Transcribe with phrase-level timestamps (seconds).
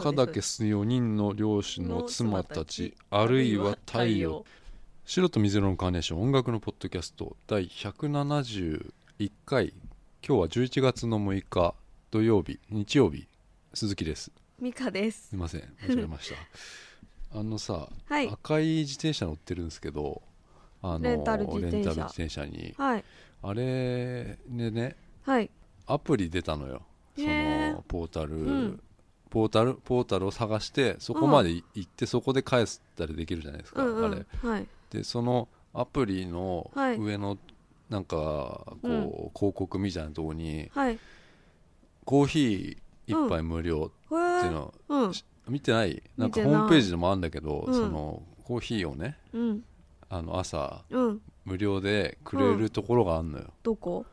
[0.00, 0.64] 赤岳す。
[0.64, 4.46] 4人の漁師の妻たちあるいは太陽。
[5.04, 8.92] 白と水色のカーネーション音楽のポッドキャスト第171
[9.44, 9.74] 回
[10.26, 11.74] 今日は11月の6日
[12.10, 13.26] 土曜日日曜日
[13.74, 14.32] 鈴木です。
[14.58, 15.28] ミカです。
[15.28, 16.32] すいません間違えまし
[17.32, 17.38] た。
[17.38, 20.22] あのさ、はい赤い自転車乗ってるんですけど
[20.80, 21.76] あのレンタル自転車。
[21.76, 22.74] レンタル自転車に。
[22.78, 23.04] はい。
[23.42, 25.50] あれでねはい。
[25.86, 26.80] アプリ出たのよ。
[27.16, 27.72] そへー。
[27.74, 28.82] のポータル、ん
[29.30, 34.16] ポータルポータルを探してそこまでい行ってそこで返したりできるじゃないですか、うんうあれ。
[34.16, 34.66] んはい。
[34.90, 36.98] でそのアプリのはい。
[36.98, 37.38] 上の
[37.88, 39.00] なんかこう、うん。
[39.34, 40.98] 広告みたいなところにはい。
[42.04, 45.12] コーヒー一杯無料こっていうれの、うん。
[45.48, 46.02] 見てない？
[46.16, 47.74] なんかホームページでもあるんだけど、うん。
[47.74, 49.64] そのコーヒーをねうん。
[50.08, 51.20] あの朝うん。
[51.44, 54.04] 無料でくれるところがあるのよ、どこ？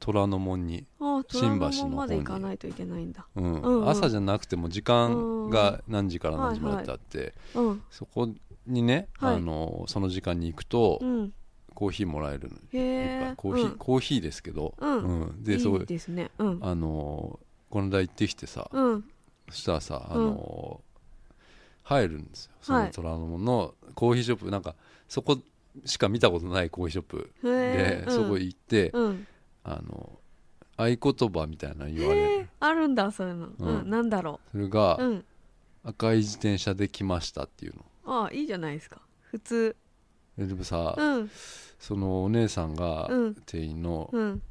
[0.00, 3.26] 虎ノ門に、あ新橋の方まで行かないといけないんだ。
[3.34, 3.44] うん。
[3.44, 3.88] うんうん。
[3.88, 7.82] 朝じゃなくても時間が何時から何時までってあって、うん。
[7.90, 8.28] そこ
[8.66, 9.36] にね、はい。
[9.36, 11.32] あのその時間に行くと、うん。
[11.74, 12.56] コーヒーもらえるの。
[13.36, 13.56] コー。
[13.56, 13.76] ヒー、うん。
[13.76, 15.44] コーヒーですけど、うん。
[15.44, 16.30] でそういいですね。
[16.38, 16.58] うん。
[16.62, 17.38] あの
[17.70, 19.04] この間行ってきてさ、うん。
[19.50, 20.80] そしたらさあの、
[21.82, 22.52] 入るんですよ。
[22.60, 22.90] そのはい。
[22.90, 24.50] 虎ノ門のコーヒーショップ。
[24.50, 24.74] なんか
[25.08, 25.38] そこ
[25.84, 29.26] しか見たことないコーヒーショップへで、そこ行って、うん
[29.70, 30.18] あの
[30.78, 32.48] 合言葉みたいなの言われる。
[32.60, 33.46] あるんだそういうの。
[33.48, 35.24] ううんんなんだろそれが、ううん。
[35.84, 37.74] 赤い自転車で来ましたっていう
[38.04, 38.24] の。
[38.24, 39.00] あいいじゃないですか。
[39.22, 39.76] 普通。
[40.38, 41.30] ででもさ、うん。
[41.78, 43.34] そのお姉さんがうん。
[43.46, 44.42] 店員の、うん。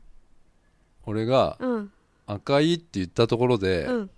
[1.06, 1.92] 俺がうん。
[2.28, 4.10] 赤いって言ったところで、いうん。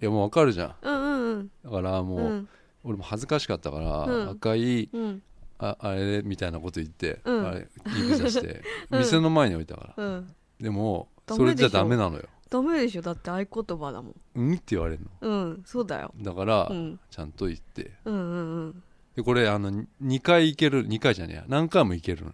[0.00, 1.50] やもう分かるじゃんうんうん。
[1.62, 2.48] だからもう、うん。
[2.84, 4.30] 俺も恥ずかしかったから、うん。
[4.30, 5.22] 赤いうん
[5.58, 6.22] ああれ？
[6.22, 7.46] みたいなこと言って、うん。
[7.46, 8.98] あれ指さして、うん。
[9.00, 10.34] 店の前に置いたから、うん。
[10.60, 12.24] でもそれじゃダメなのよ。
[12.50, 13.02] ダメでしょ。
[13.02, 14.14] だって合言葉だもん。
[14.34, 14.54] うん？
[14.54, 15.28] って言われるの。
[15.28, 15.62] うん。
[15.64, 16.12] そうだよ。
[16.20, 17.00] だから、うん。
[17.10, 17.92] ちゃんと言って。
[18.04, 18.82] うんうんうん。
[19.16, 19.70] でこれあの
[20.02, 21.44] 2回行ける2回じゃねえや。
[21.48, 22.32] 何回も行けるの。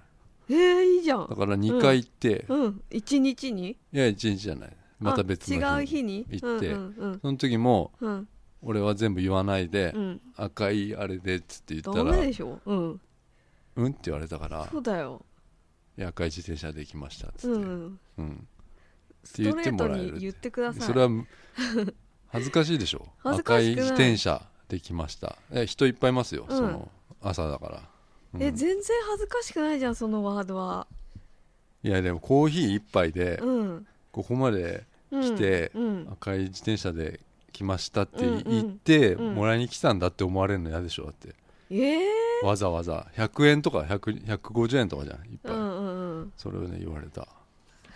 [0.49, 1.29] えー、いいじゃん。
[1.29, 2.83] だから2回行って、うん。
[2.91, 3.71] 一日に？
[3.71, 4.77] いや1日じゃない。
[4.99, 6.27] また別のあ違う日に？
[6.29, 6.69] 行って。
[6.69, 8.11] うんうんその時もうん。
[8.11, 8.29] うん
[8.63, 10.21] 俺は全部言わないで、うん。
[10.37, 12.61] 赤いあれでっつって言ったダらメでしょ。
[12.67, 13.01] うん
[13.85, 15.25] うんって言われたからそうだよ。
[15.99, 18.01] いや赤い自転車で来ましたっつって、うん。
[18.19, 18.49] うん。
[19.25, 20.51] ストレートって言ってもらえるに言って。
[20.51, 21.11] くださいそれは
[22.29, 23.07] 恥ずかしいでしょ？
[23.19, 23.91] 恥ずか赤いしくない。
[23.91, 25.37] 自転車で来ました。
[25.51, 26.57] え人いっぱいいますよ、うん。
[26.57, 27.83] その朝だから、
[28.35, 28.43] うん。
[28.43, 28.81] え全然
[29.11, 30.87] 恥ずかしくないじゃんそのワードは。
[31.83, 33.87] いやでもコーヒー一杯でうん。
[34.13, 36.09] ここまでうん来てうん。
[36.13, 37.21] 赤い自転車で
[37.53, 39.35] 来ましたってうんうん言ってうん。
[39.35, 41.35] もらいに来たんだって思われるの嫌でしょだって
[41.71, 42.11] ええ
[42.43, 43.07] わざわざ。
[43.17, 46.33] 100円とか100 150円とかじゃんいっぱい、うんうんうん。
[46.37, 47.29] それをね言われた。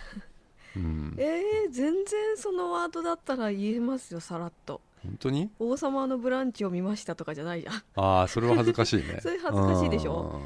[0.76, 1.14] うん。
[1.18, 4.80] えー、全然そのワードだったら言えますよさらっと。
[5.02, 7.82] 本当に「王様のブランチを見ました」とかじゃないじゃん。
[7.96, 9.18] ああそれは恥ずかしいね。
[9.22, 10.40] それ恥ずかしいでしょ？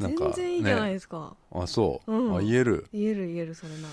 [0.00, 0.06] うん。
[0.06, 2.36] なんか全然いいじゃないねですか、あそう、うん。
[2.36, 2.86] あ言える。
[2.92, 3.88] 言える言えるそれな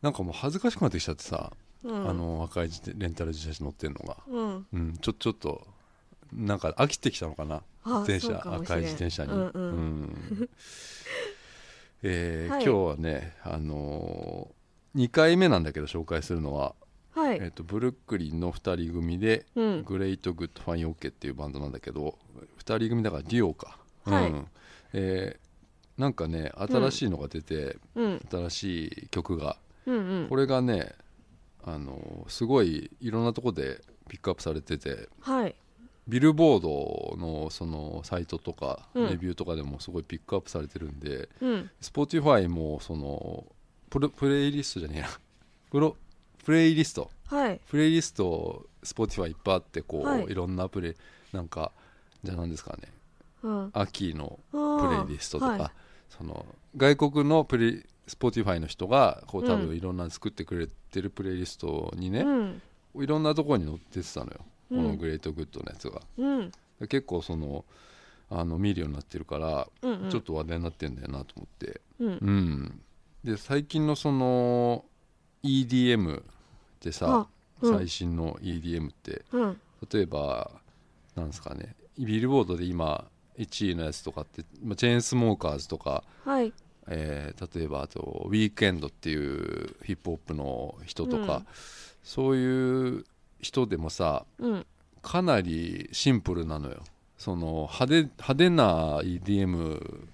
[0.00, 1.52] なんかもう恥ずかしくなってきちゃってさ、
[1.84, 2.08] らうん。
[2.08, 4.16] あの赤いレンタル自転車乗ってんのが。
[4.26, 4.66] うん。
[4.72, 5.66] うんちょちょっと
[6.32, 7.56] なんか飽きてきたのかな。
[7.56, 9.62] あ自転車赤い自転車に、うんうん。
[9.62, 9.68] う
[10.44, 10.50] ん。
[12.02, 12.64] えーはい。
[12.64, 16.74] 今日はね、あのー、2回目なんだけど紹介するのは、
[17.14, 19.82] はい、えー、とブルックリンの2人組で、うん。
[19.84, 22.18] Great Good Fine OK っていうバンドなんだけど
[22.58, 24.30] 2人組だからデュオか、はい。
[24.30, 24.46] うん。
[24.92, 25.52] えー
[25.98, 28.20] なんかね新しいのが出て、うん。
[28.30, 29.58] 新しい曲が。
[29.86, 30.28] うんうん。
[30.28, 30.94] これがね
[31.64, 35.54] あのーすごいいろんなとこでピックアップされててはい
[36.08, 39.08] ビルボードのそのサイトとかうん。
[39.10, 41.70] レビューとかでもすごいピックアップされてるんで、うん。
[41.80, 43.44] Spotify もその
[43.88, 45.08] プロプレイリストじゃねえや。
[45.70, 45.96] プロ
[46.44, 47.10] プレイリスト。
[47.26, 47.60] はい。
[47.68, 50.24] プレイリスト Spotify いっぱいあってこう、はい。
[50.24, 50.94] い、ろんなプレイ
[51.32, 51.72] なんか
[52.24, 52.92] じゃあ何ですかね。
[53.42, 53.70] うん。
[53.72, 55.70] 秋のププレイリストとか、はい、
[56.10, 56.44] その
[56.76, 59.66] 外国のプレイ Spotify の人がこう多うん。
[59.68, 62.62] 分いろんな作ってくれてるプレイリストにね、うん。
[62.96, 66.52] いろんなところに載っててたのよ、うんこの Great Good のやつがうん。
[66.88, 67.64] 結構その
[68.30, 70.10] あの見るようになってるから、うんうん。
[70.10, 71.80] ちょっと話題になってんだよなと思って。
[72.00, 72.08] うん。
[72.08, 72.80] うん。
[73.24, 74.84] で最近のその
[75.44, 76.22] EDM っ
[76.80, 77.26] てさ、あ
[77.60, 77.76] うん。
[77.78, 79.60] 最新の EDM ってうん。
[79.92, 80.50] 例えば
[81.14, 83.04] なんですかねビルボードで今
[83.38, 86.52] 1位のやつとかってまあチェーンスモーカーズとか、はい。
[86.88, 91.46] えー例えばあとウィークエンドっていうヒップホップの人とか、うん。
[92.02, 93.04] そういう
[93.42, 94.66] 人でもさうん。
[95.02, 96.82] かなりシンプルなのよ。
[97.18, 100.08] その派手派手な EDM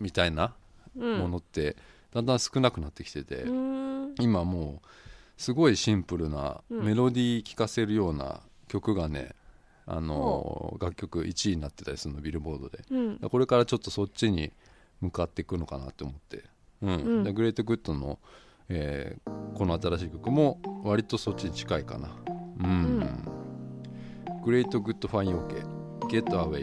[0.00, 0.54] みたいな
[0.96, 1.18] うん。
[1.18, 1.76] ものって
[2.12, 4.14] だんだん少なくなってきてて、うん。
[4.20, 4.88] 今もう
[5.36, 6.84] すごいシンプルなうん。
[6.84, 9.34] メロディー聴かせるような曲がね
[9.86, 12.78] あの楽曲1位になってたりするのビルボードで。
[12.90, 13.18] うん。
[13.18, 14.52] これからちょっとそっちに
[15.00, 16.44] 向かっていくのかなって思って、
[16.82, 16.90] うん。
[16.90, 17.24] うん。
[17.24, 18.18] で Great Good の、
[18.68, 22.08] えーこの新しい曲も割とそっちに近いかな
[22.58, 23.24] うん、
[24.44, 26.62] Great Good Fine OK Get Away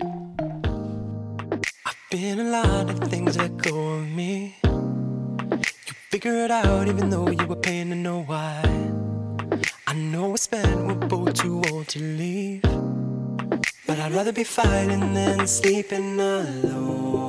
[1.86, 4.56] I've been a lot of things that go with me.
[4.63, 8.62] You figure it out even though you were paying to know why.
[9.88, 12.62] I know it's bad, we're both too old to leave.
[13.88, 17.20] But I'd rather be fighting than sleeping alone.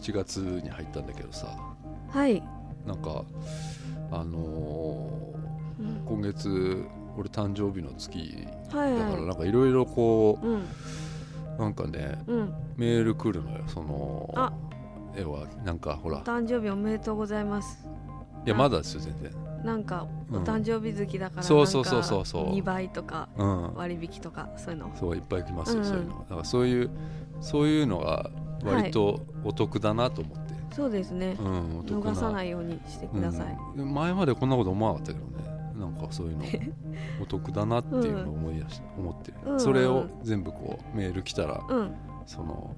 [0.00, 1.48] 11月に入ったんだけどさ
[2.10, 2.42] はい、
[2.86, 3.24] なんか
[4.10, 5.34] あの
[5.78, 5.86] うん。
[5.86, 6.84] ー今月
[7.16, 10.54] 俺誕生日の月はいだからはなんかいろいろこいうん。
[10.56, 10.62] う
[11.58, 12.54] なんかねうん。
[12.76, 14.52] メール来るのよそのあ。
[15.16, 15.46] 絵は。
[15.64, 16.18] なんかほら。
[16.18, 17.86] お誕生日おめでとうございます。
[18.46, 19.32] いやまだですよ全然。
[19.64, 20.42] なんかうん。
[20.42, 22.54] お誕生日好きだからそうそうそうそうそう。
[22.54, 23.74] 2倍とかうん。
[23.74, 24.90] 割引とかそういうの。
[24.98, 25.84] そういっぱい来ますよ、うん。
[25.84, 26.18] そういうの。
[26.20, 26.90] だからそういう
[27.40, 28.30] そういうのが
[28.64, 31.36] 割とお得だなと思って、そうですね。
[31.38, 32.12] うんお得な。
[32.12, 33.94] 逃さないようにしてください、うん。
[33.94, 35.40] 前までこんなこと思わなかったけどね。
[35.78, 36.44] なんかそういうの。
[37.22, 39.60] お得だなっていうのを思い出し、思って、うん。
[39.60, 41.94] それを全部こうメール来たら、うん。
[42.26, 42.74] その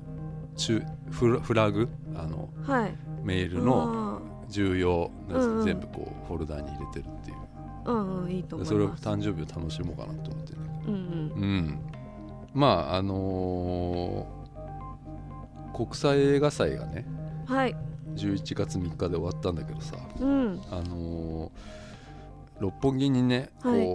[0.56, 1.88] 中フラフラグ？
[2.14, 2.94] あのはい。
[3.24, 10.58] メールのあ重要なやつうんうん全部こうフォルダに入れてるっていう、ーうんうんいいと思いそれを誕生日を楽しもうかなと思ってね。
[10.86, 10.94] うん。
[10.94, 11.78] うん。
[12.54, 14.41] まああのー
[15.74, 17.06] 国際映画祭がね
[17.48, 17.76] うんはい。
[18.14, 20.60] 11月3日で終わったんだけどさうん。
[20.70, 21.50] あのー
[22.60, 23.86] 六本木にねこう、はい。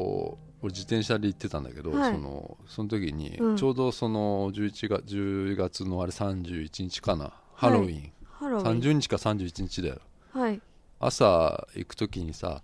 [0.63, 2.13] 俺自転車で行ってたんだけど、はい。
[2.13, 3.55] そのその時に、うん。
[3.57, 8.79] ちょうどその11月10月のあれ31日かなハロウィン、ハロウィン。
[8.81, 10.00] 30日か31日だよ。
[10.34, 10.62] はい。
[11.00, 12.63] 朝行く時にさ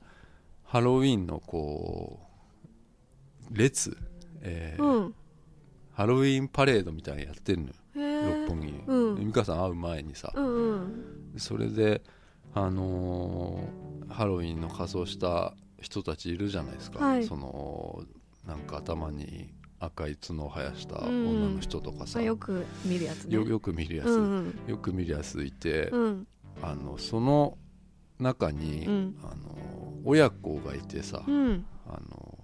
[0.63, 2.20] ハロウィンのこ
[3.51, 3.96] う列、
[4.41, 5.15] えーうん。
[5.93, 8.66] ハロウィンパレードみたいなのやってるのよ六本木。
[8.68, 9.16] に、うん。
[9.16, 11.04] で美香さん会う前にさ、うんうん。
[11.38, 12.02] それで
[12.54, 17.26] あのーハロウィンの仮装した人たちいるじゃないですか、はい。
[17.26, 18.04] その
[18.46, 21.30] なんか頭に赤い角を生やしたうん。
[21.30, 23.36] 女の人とかさ、まあよく見るやつね。
[23.36, 24.60] よよく見るやつ、うんうん。
[24.68, 26.28] よく見るやついて、うん。
[26.62, 27.58] あのその
[28.20, 29.16] 中に、うん。
[29.24, 29.58] あの
[30.06, 31.66] 親子がいてさ、うん。
[31.88, 32.38] あの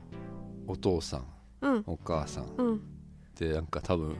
[0.67, 1.25] お父さん
[1.61, 1.83] うん。
[1.85, 2.45] お母さん。
[2.57, 2.81] うん。
[3.37, 4.15] でなんか多分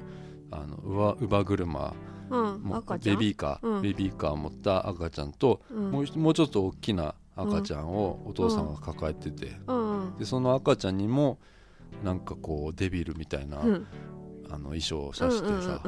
[0.52, 1.96] あの乳母乳母車。
[2.30, 3.82] ベビーカー、うん。
[3.82, 5.92] ベビーカー持った赤ちゃんと、うん。
[5.92, 10.16] もう一もうちょっと大きな赤ちゃんをお父さんが抱えてて、うん。
[10.18, 11.40] でその赤ちゃんにも
[12.04, 13.88] なんかこうデビルみたいな、うん。
[14.52, 15.82] あの衣装をさしてさ、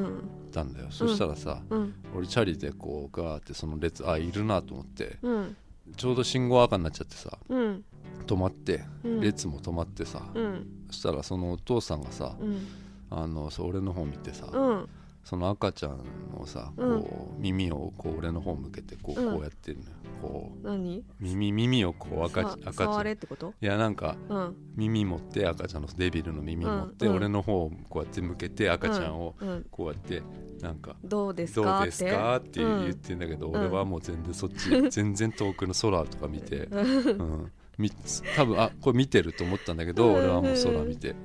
[0.52, 0.88] たんだよ。
[0.92, 1.94] そしたらさ、うん。
[2.16, 5.56] 俺チャリでこうガーってその列あいるなと思ってうん。
[5.98, 7.84] ちょうど信号赤になっちゃってさうん。
[8.26, 9.20] 止まってうん。
[9.22, 10.68] 列も止まってさ、うん。
[10.88, 12.68] そしたらそのお父さんがさ、うん
[13.12, 14.90] あのそう俺の方見てさ、うん。
[15.24, 16.00] その赤ちゃん
[16.36, 17.02] のさうん。
[17.04, 19.34] こう耳をこう俺の方向けてこう,、うん。
[19.36, 19.90] こうやってるのよ。
[20.22, 21.00] こ何？
[21.00, 23.02] う耳耳をこう赤さち赤ちゃ触ん。
[23.02, 23.54] いれってこと？
[23.60, 24.56] やなんかうん。
[24.76, 29.66] 耳持って赤ちゃんのデビルの耳持って、俺の方をこうやって向けて赤ちゃんをうん。
[29.70, 30.24] こうやって
[30.62, 31.62] なんかどうで「すか？
[31.62, 32.82] ってどうですか?」ってうん。
[32.84, 33.52] 言ってんだけど、ん。
[33.52, 37.92] 俺はもう全然そっち 全然遠くの空とか見て、 うん、み
[38.36, 40.14] 多分あこれ見てると思ったんだけど、うん。
[40.16, 41.16] 俺はもう空見て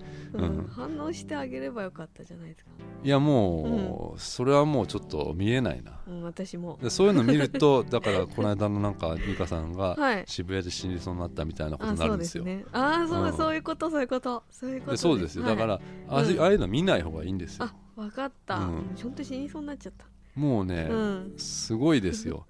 [0.68, 2.70] 反応してあげればよかったじゃないですか。
[3.02, 6.00] いやもう、それはもうちょっと見えないな。
[6.06, 6.78] うん私も。
[6.82, 10.24] でそういうの見るとだからこの間のなんか美香さんがはい。
[10.26, 12.30] 渋谷で死にそうになったみたいなことあになるんでよ。
[12.30, 12.66] そうですすね。
[12.72, 13.36] ああそううん。
[13.36, 14.42] そういうことそういうこと。
[14.50, 15.56] そういうことでそうですよ、はい。
[15.56, 17.64] だからああいうの見ない方がいいんですよ。
[17.64, 18.56] あわかった。
[18.56, 18.92] うん。
[18.94, 20.06] ちょっと死にそうになっちゃった。
[20.34, 21.34] もうね、うん。
[21.38, 22.46] すごいですよ。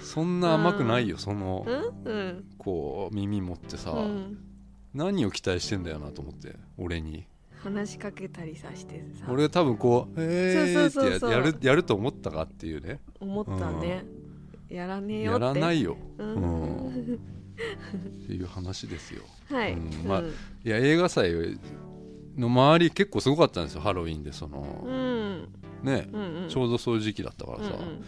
[0.00, 1.66] そんな甘くないよ その
[2.58, 4.38] こう耳持ってさ、うん。
[4.94, 7.26] 何を期待してんだよなと思って俺に。
[7.62, 9.26] 話しかけたりさしてさ。
[9.30, 11.30] 俺多分こう「えー」そうそうそうそう。
[11.30, 13.00] ってややるやると思ったかっていうね。
[13.20, 14.04] 思ったね。
[14.68, 16.34] やらねえよやらないよ、ううん。
[16.40, 17.14] ん、
[18.24, 19.22] っていう話ですよ。
[19.50, 19.72] はい。
[19.74, 20.08] うん。
[20.08, 20.28] まあうん
[20.64, 21.58] いや映画祭
[22.36, 25.48] の周り結構すごかったんですよハロウィンでその、うん。
[25.86, 26.48] ね、うんうん。
[26.48, 28.02] ちょうどそういう時期だったからさ、うん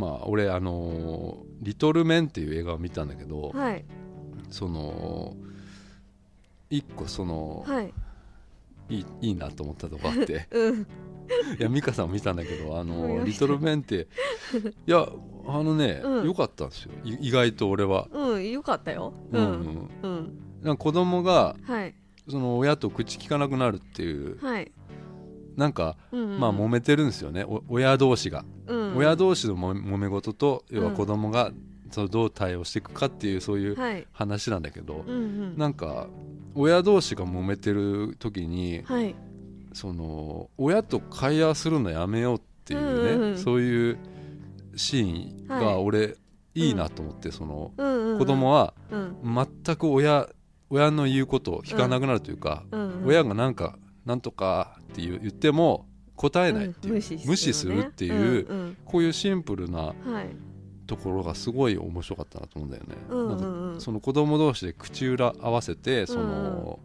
[0.00, 3.84] まあ俺あのーリトルメン」っていう映画を見たんだけど、うんはい。
[4.50, 5.34] その
[6.70, 7.92] 一個その、はい。
[8.88, 10.46] い、いいいなと思ったとこあって。
[10.52, 10.86] うん。
[11.58, 14.06] いや美香さんも見たんだけどあ見のリトルメンって
[14.86, 15.08] いや
[15.48, 16.26] あのね、うん。
[16.26, 16.92] 良かったんですよ。
[17.04, 19.12] い意外と俺は、うんよかったよ。
[19.32, 19.44] ううん。
[19.44, 19.90] ん。
[20.02, 20.38] うん。
[20.62, 21.94] なんか子供がはい。
[22.28, 24.72] その親と口聞かなくなるっていうはい。
[25.56, 26.40] なんか、うんうん。
[26.40, 27.44] まあ揉めてるんですよね。
[27.44, 28.96] お親同士が、うん。
[28.96, 31.52] 親同士のも揉め事と要は子供が
[31.90, 34.06] そのどう対応していくかっていうそういうはい。
[34.12, 35.18] 話なんだけど、うんう
[35.54, 35.58] ん。
[35.58, 36.08] なんか
[36.54, 39.14] 親同士が揉めてる時にはい。
[39.72, 43.38] その親と会話するのやめようっていうね、うんうんうん。
[43.38, 43.98] そういう
[44.74, 45.64] シーンはい。
[45.64, 46.16] が俺
[46.54, 47.86] いいなと思って、そのうん。
[47.86, 49.16] うんうん子供はうん。
[49.64, 50.28] 全く親
[50.70, 56.98] 親の言うことを聞かなくなるというか、うんうん親がなんかなんとかって言っても答えないっていう、うん。
[56.98, 57.26] 無視するよね。
[57.28, 58.76] 無視するっていう、うんうん。
[58.84, 59.94] こういうシンプルなはい
[60.86, 62.94] ところがすごい面白かったなと思うんだよね。
[63.10, 63.80] うんうんうん。
[63.80, 66.78] その子供同士で口裏合わせてその、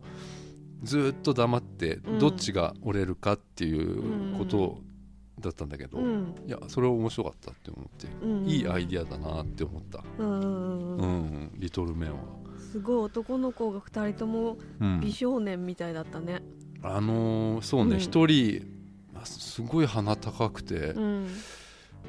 [0.83, 2.19] ずーっと黙ってうん。
[2.19, 4.79] どっちが折れるかっていうこと
[5.39, 6.35] だったんだけど、うん。
[6.47, 8.45] いやそれは面白かったって思って、うん。
[8.47, 11.09] いいアイディアだなって思った、うんうんううん。
[11.45, 12.17] んリトルメンは、
[12.71, 14.99] すごい男の子が二人ともうん。
[15.01, 16.41] 美少年みたいだったね。
[16.83, 17.89] あのーそううん。
[17.89, 18.65] ね一、人
[19.13, 21.27] あすごい鼻高くて、うん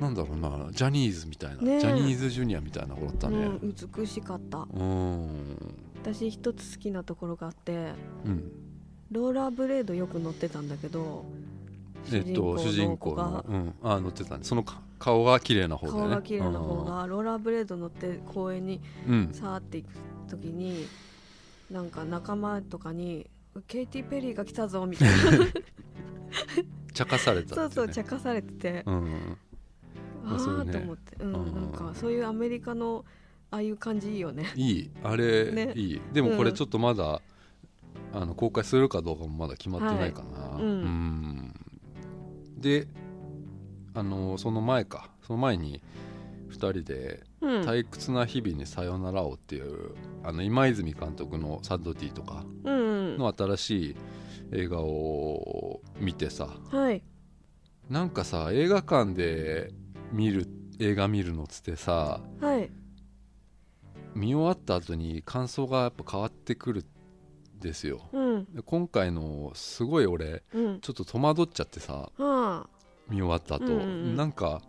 [0.01, 1.81] なんだろうなジャニーズみたいな、ねえ。
[1.81, 3.37] ジャニーズジュニアみたいな子だったね。
[3.37, 4.67] うん美しかった。
[4.73, 5.57] うん。
[6.03, 7.93] 私一つ好きなところがあって
[8.25, 8.53] うん。
[9.11, 11.27] ローラーブレードよく乗ってたんだけど
[12.11, 14.45] えっと主人公の、うん、あ乗ってたね。
[14.45, 15.99] そのか顔が綺麗な方でね。
[15.99, 19.31] 顔が綺麗な方がローラーブレード乗って公園にうん。
[19.33, 19.93] さーって行く
[20.29, 20.87] 時に
[21.71, 23.29] なんか仲間とかに
[23.69, 25.15] 「ケイティ・ペリーが来たぞ」みたいな。
[26.93, 29.39] 茶化されたって、ね、そうそう茶化されてて、うん
[30.25, 30.71] あそういうね。
[30.71, 31.55] あと思って、うんうん。
[31.55, 33.05] なんかそういうアメリカの
[33.51, 34.53] ああいう感じいいよね。
[34.57, 34.91] いい。
[35.03, 35.73] あれ、ね。
[35.75, 36.01] いい。
[36.13, 37.21] でもこうんれちょっとまだ、
[38.15, 40.63] あの公開するかどうかもまだ決まってないかな、はい。
[40.63, 40.83] うん。
[40.83, 41.55] ん。
[42.57, 42.87] で
[43.95, 45.11] あのその前か。
[45.27, 45.83] その前に
[46.51, 52.79] 2人で「うん、退屈な日々にさよならを」っていうあの今泉監督の「サッドティ」とかうんう
[53.15, 53.19] ん。
[53.19, 53.97] の新しい
[54.53, 56.49] 映画を見てさ。
[56.71, 57.03] はい。
[57.89, 59.73] なんかさ映画館で
[60.13, 60.47] 見る
[60.79, 62.71] 映画見るのっつってさはい。
[64.15, 66.85] 見終わった後に感想がやっぱ変わってくる
[67.57, 68.01] んですよ。
[68.13, 68.45] うん。
[68.55, 70.81] で今回のすごい俺うん。
[70.81, 72.67] ちょっと戸惑っちゃってさはあ
[73.09, 74.17] 見終わった後、うんうんうん。
[74.17, 74.61] なんか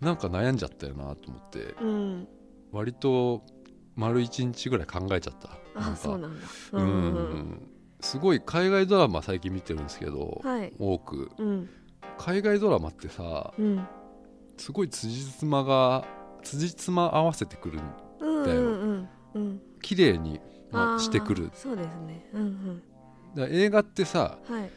[0.00, 1.74] なんか悩んじゃったよなと思って。
[1.82, 2.28] うん。
[2.72, 3.42] 割と
[3.96, 5.48] 丸一日ぐらい考えちゃった。
[5.78, 5.96] なんあか。
[5.96, 6.46] そうなんだ。
[6.72, 7.68] ううんん。
[8.00, 10.72] すごい海外ドラマ最近見てるんですけど、はい。
[10.78, 11.30] 多く。
[11.36, 11.68] うん。
[12.16, 13.86] 海外ドラマってさうん
[14.60, 16.04] すごい辻褄が
[16.42, 17.80] 辻褄合わせてくる
[18.20, 18.60] うんだよ。
[18.60, 20.38] うんうんうん綺麗に、
[20.70, 21.50] まあしてくる。
[21.54, 22.28] そうですね。
[22.34, 22.82] うん
[23.34, 24.70] だから映画ってさうんはい。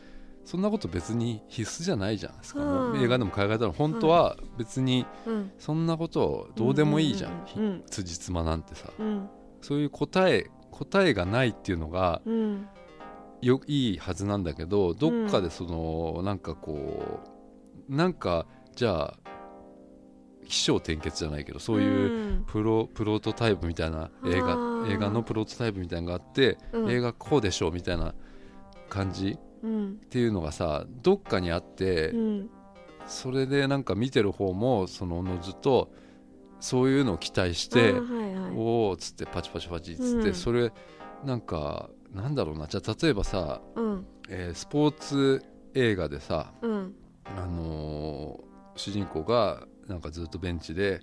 [0.46, 5.52] そんなこと別に必須じゃないじゃないですか、うん映画でも海外ドラマ本当は別にうん。
[5.58, 8.90] そんなことどうでもいいじゃん、うんうん辻褄なんてさ。
[8.98, 9.30] うん。
[9.62, 12.68] そういう答え答えがないっていうのがうん。
[13.42, 17.20] よいいはずなんだけどどっかでその、なんかこ
[17.90, 19.33] うなんかじゃあ
[20.44, 26.92] 起承転結じゃないけどそういううプロプロトタイプみたいな映画映画のプロトタイプみたいなのがあって、うん。
[26.92, 28.14] 映画こうでしょうみたいな
[28.90, 29.92] 感じうん。
[29.92, 32.50] っていうのがさどっかにあって、うん。
[33.08, 35.92] それでなんか見てる方もそのおのずと
[36.60, 38.52] そういうのを期待して、はいはい。
[38.56, 40.34] おおっつってパチパチパチっつって、うん。
[40.34, 40.72] それ
[41.24, 44.06] なんかなんだろうなじゃあ例えばさ、うん。
[44.30, 46.94] えースポーツ映画でさ、うん。
[47.26, 51.02] あのー主人公がなんかずっとベンチで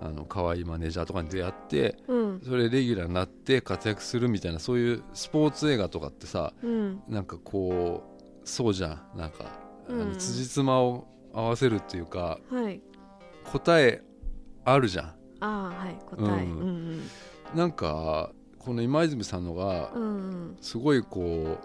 [0.00, 2.40] あの可愛いマネージャーとかに出会ってうん。
[2.44, 7.02] それレギュラーになって活躍するみたいなそういうスポーツ映画とかってさうん。
[7.08, 9.18] なんかこうそうじゃん。
[9.18, 9.44] なんか、
[9.88, 10.12] あのうん。
[10.18, 12.80] 辻褄を合わせるっていうかはい。
[13.44, 14.02] 答え
[14.64, 15.06] あるじゃん。
[15.06, 15.98] ああはい。
[16.06, 16.44] 答え。
[16.44, 17.02] ううんん。
[17.54, 20.06] なんかこの今泉さんのがうんう
[20.52, 20.56] ん。
[20.60, 21.58] すごいこ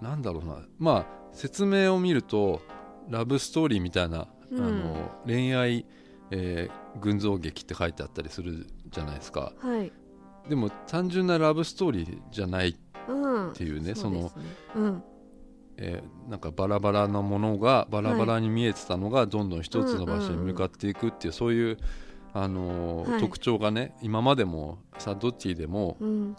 [0.00, 0.58] うなんだろうな。
[0.78, 2.60] まあ説明を見ると
[3.08, 4.64] ラブストーリーみたいな、うん。
[4.64, 5.86] あの恋愛、
[6.30, 9.52] えー群像劇って書いてあったりするじゃないですか。
[9.58, 9.90] はい。
[10.48, 12.76] でも単純なラブストーリーじゃないっ
[13.08, 13.52] うん。
[13.54, 14.30] ていうねそのね。
[14.76, 15.02] うん。
[15.78, 21.78] えーなんかバラバラなものがバラバラに見えてたのがどんどん一つの場所に向かっていくっていうそういう、
[22.34, 23.20] あのーはい。
[23.20, 26.36] 特徴がね今までもサドッティでもうん。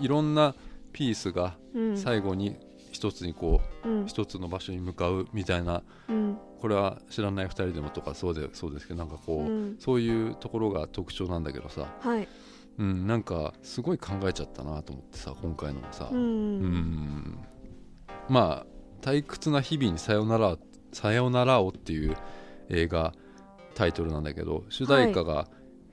[0.00, 0.54] いろんな
[0.92, 1.96] ピースがうん。
[1.96, 2.56] 最後に
[2.96, 4.06] 一つにこううん。
[4.06, 5.82] 一つの場所に向かうみたいな。
[6.08, 6.38] うん。
[6.60, 9.76] これは知らない2人でもとかそうでそうですけどなんかこう、うん。
[9.78, 12.26] そういうところが特徴なんだけどさ、はい。
[12.78, 16.60] うん、なんかすごい考えちゃったなと思ってさ今回のもさ、ううん。
[16.60, 17.38] ん
[18.28, 18.66] まあ
[19.00, 20.56] 「退屈な日々にさよなら
[20.92, 22.16] さよならを」っていう
[22.68, 23.12] 映画
[23.74, 25.48] タイトルなんだけど主題歌が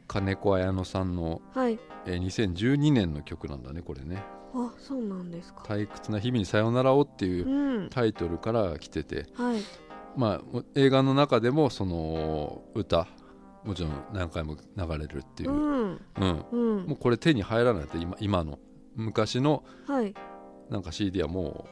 [0.08, 1.80] 金子綾乃さんの、はい。
[2.06, 4.22] えー2012年の曲なんだねこれね
[4.56, 5.64] あそうなんです「か。
[5.66, 7.90] 退屈な日々にさよならを」っていううん。
[7.90, 9.62] タイトルから来てて、はい。
[10.16, 13.08] まあ、映画の中でもその歌
[13.64, 15.52] もちろん何回も流れるっていう。
[15.52, 15.92] う、うん。
[15.94, 16.86] んうん。
[16.86, 18.60] もうこれ手に入らないって今今の。
[18.96, 20.14] 昔のはい。
[20.70, 21.68] なんか CD はも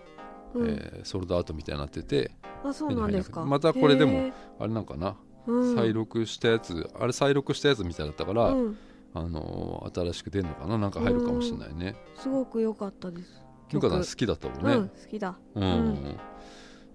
[0.55, 0.67] う、うん。
[0.69, 2.31] えーソールドアウトみたいになってて
[2.63, 3.45] あそうなんですか。
[3.45, 5.75] またこれでもあれなんかな、うん。
[5.75, 8.77] 再録したやつあれ再録したやつみたいだったから、うん
[9.13, 10.77] あのー新しく出るのかな？
[10.77, 11.95] なんか入るかもしれないね。
[12.17, 13.43] すごく良かったです。
[13.71, 14.73] ゆかさん好きだったもんね。
[14.73, 15.37] うん好きだ。
[15.55, 15.63] うん。
[15.63, 16.17] うん。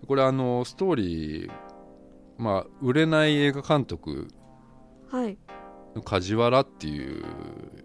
[0.06, 1.50] これあのストーリー
[2.38, 4.28] まあ売れない映画監督
[5.10, 5.38] はい。
[5.94, 7.24] の梶原っていう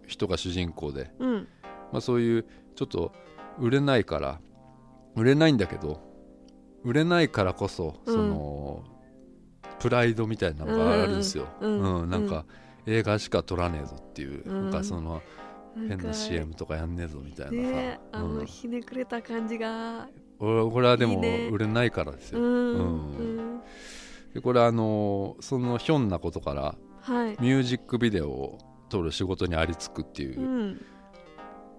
[0.07, 1.47] 人が主人公で、うん。
[1.91, 3.13] まあ、そういうちょっと
[3.59, 4.39] 売れないから
[5.15, 6.01] 売れないんだけど
[6.83, 8.13] 売れないからこそ、うん。
[8.13, 8.83] その
[9.79, 11.67] プライドみたいなのがあるんですよ、う
[12.05, 12.09] ん。
[12.09, 12.45] なんか
[12.85, 14.63] 映画しか撮らねえぞっていう、うん。
[14.63, 15.21] なんかその
[15.75, 18.37] 変な CM とかやんねえぞみたいなさ、ねあうん。
[18.39, 20.07] のひねくれた感じが。
[20.39, 21.19] 俺これはでも
[21.51, 22.43] 売れないからですよ、う
[22.79, 23.61] ん
[24.33, 27.37] でこれあのそのひょんなことからはい。
[27.39, 28.57] ミュージックビデオを
[28.89, 30.85] 撮る仕事にありつくっていううん。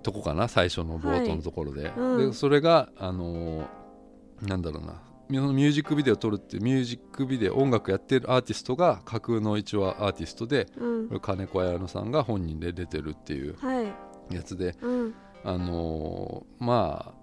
[0.02, 11.20] とこかな最初の冒頭のところで,、うんでそれがあのーなんだろうなミュージックビデオを撮るっていうミュージックビデオ音楽やってるアーティストが架空の一話アーティストでうん。
[11.20, 14.34] 金子綾乃さんが本人で出てるっていうはい。
[14.34, 15.14] やつでうん。
[15.44, 17.22] あのーまあ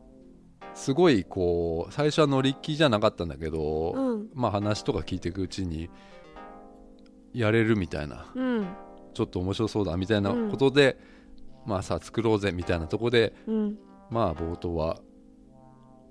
[0.75, 4.29] すごいこう最初は乗り気じゃなかったんだけど、うん。
[4.33, 5.89] まあ話とか聞いていくうちに
[7.33, 8.67] やれるみたいなうん。
[9.13, 10.97] ちょっと面白そうだみたいなことで、
[11.65, 13.77] まあさあ作ろうぜみたいなとこでうん。
[14.09, 14.99] まあ冒頭は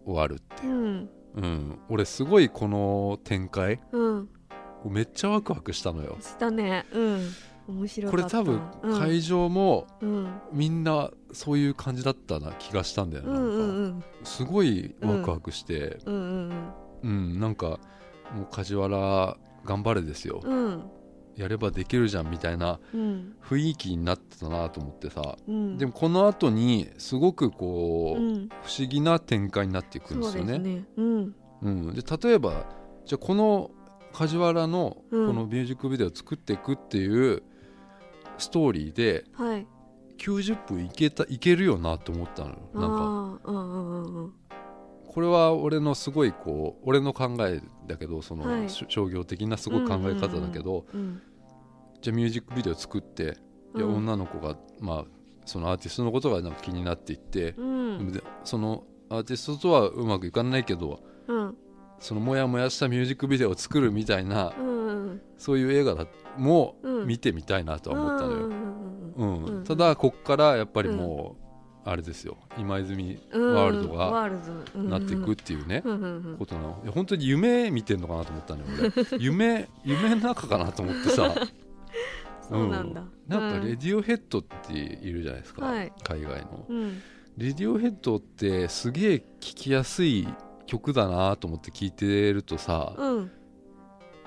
[0.04, 1.44] 終わるっていう、うん。
[1.44, 3.80] うん、俺すごいこの展開。
[3.92, 4.28] うん。
[4.86, 6.16] めっちゃワクワクしたのよ。
[6.20, 6.86] したね。
[6.92, 7.30] うん。
[7.68, 8.42] 面白かった。
[8.42, 8.98] これ多分うん。
[8.98, 10.40] 会場もうん。
[10.52, 13.60] みんなそういう感じだったな気がしたんだようんなんか、うん。
[13.60, 15.98] うんすごいワクワクして。
[16.06, 16.72] うんうん。
[17.02, 17.78] うん、なんか
[18.34, 20.90] もう梶原頑張れですよ、うん
[21.38, 23.36] やればできるじゃんみたいなうん。
[23.48, 25.78] 雰囲気になってたなと思ってさ、うん。
[25.78, 28.48] でもこの後にすごくこう、うん。
[28.62, 30.58] 不思議な展開になっていくんですよね。
[30.58, 30.84] ね。
[30.96, 31.34] うん。
[31.62, 32.66] うん、で例えば
[33.04, 33.70] じゃあこの
[34.12, 35.34] 梶原のこうん。
[35.36, 37.42] のミュージックビデオを作っていくっていう
[38.38, 39.66] ストーリーではい。
[40.18, 42.56] 90分いけたいけるよなと思ったのよ。
[42.74, 44.47] なんか
[45.18, 48.70] これは俺のすごいこう俺の考えだけどその、はい。
[48.70, 51.20] し商業的なすごい考え方だけど、うん
[52.00, 53.36] じゃあミュージックビデオ作って、
[53.74, 53.96] いやうん。
[53.96, 55.04] 女の子がまあ
[55.44, 58.12] そのアーティストのことがなんか気になっていって、うん。
[58.12, 61.56] でそのアーティストとはうまくいかないけどうん。
[61.98, 67.06] そのモヤモヤしたミュージックビデオを作るみたいなうんそういう映画だもうん。
[67.08, 71.36] 見てみたいなとは思ったのよ、うんうんうんうんうんただこっからやっぱりも
[71.90, 72.36] あれですよ。
[72.58, 74.30] 今泉うんワールドが
[74.74, 76.36] なっていくっていうね、うんうんうん。
[76.36, 76.82] ことなの。
[76.94, 78.92] 本当に夢見てんのかなと思ったのよ俺。
[79.18, 81.34] 夢夢の中かなと思ってさ。
[82.46, 85.92] そうなんだ、なんかレデディオヘッドっているじゃないですか、はい。
[86.02, 86.66] 海外の。
[86.68, 87.02] うん。
[87.38, 90.28] レディオヘッドってすげえ聴きやすい
[90.66, 93.30] 曲だなと思って聴いてるとさ、うん。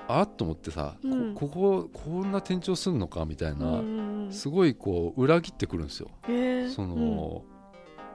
[0.07, 1.33] あっと思ってさ、うん。
[1.35, 6.09] ここここんな転調すんのかみたいな、うんうんすごいこう裏切ってくるんですよ。
[6.27, 6.69] へー。
[6.71, 7.43] その、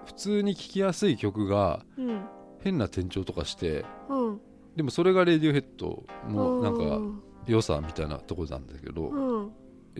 [0.06, 2.24] 普通に聴きやすい曲がうん
[2.62, 4.40] 変な転調とかしてうん。
[4.74, 9.52] でもそれがレディオヘッドのなんかうん良さみたいなところなんだけど、うん。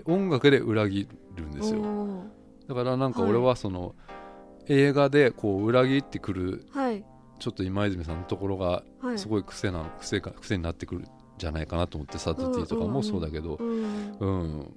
[0.04, 1.80] 音楽で裏切るんですよ。
[1.80, 2.68] おー。
[2.68, 3.94] だからなんか俺はその、
[4.66, 7.04] 映画でこう裏切ってくるはい。
[7.38, 9.18] ちょっと今泉さんのところがはい。
[9.18, 11.04] すごい癖なの癖が癖になってくるん
[11.38, 13.56] じゃないかなと思ってサトティとかもそうだけど。
[13.56, 14.16] うん。
[14.18, 14.72] うん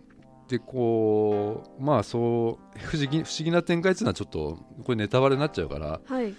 [0.50, 6.34] でこうまあそう不思議不思議な展開っていうのはちょっとこれネタバレになっちゃうからはい。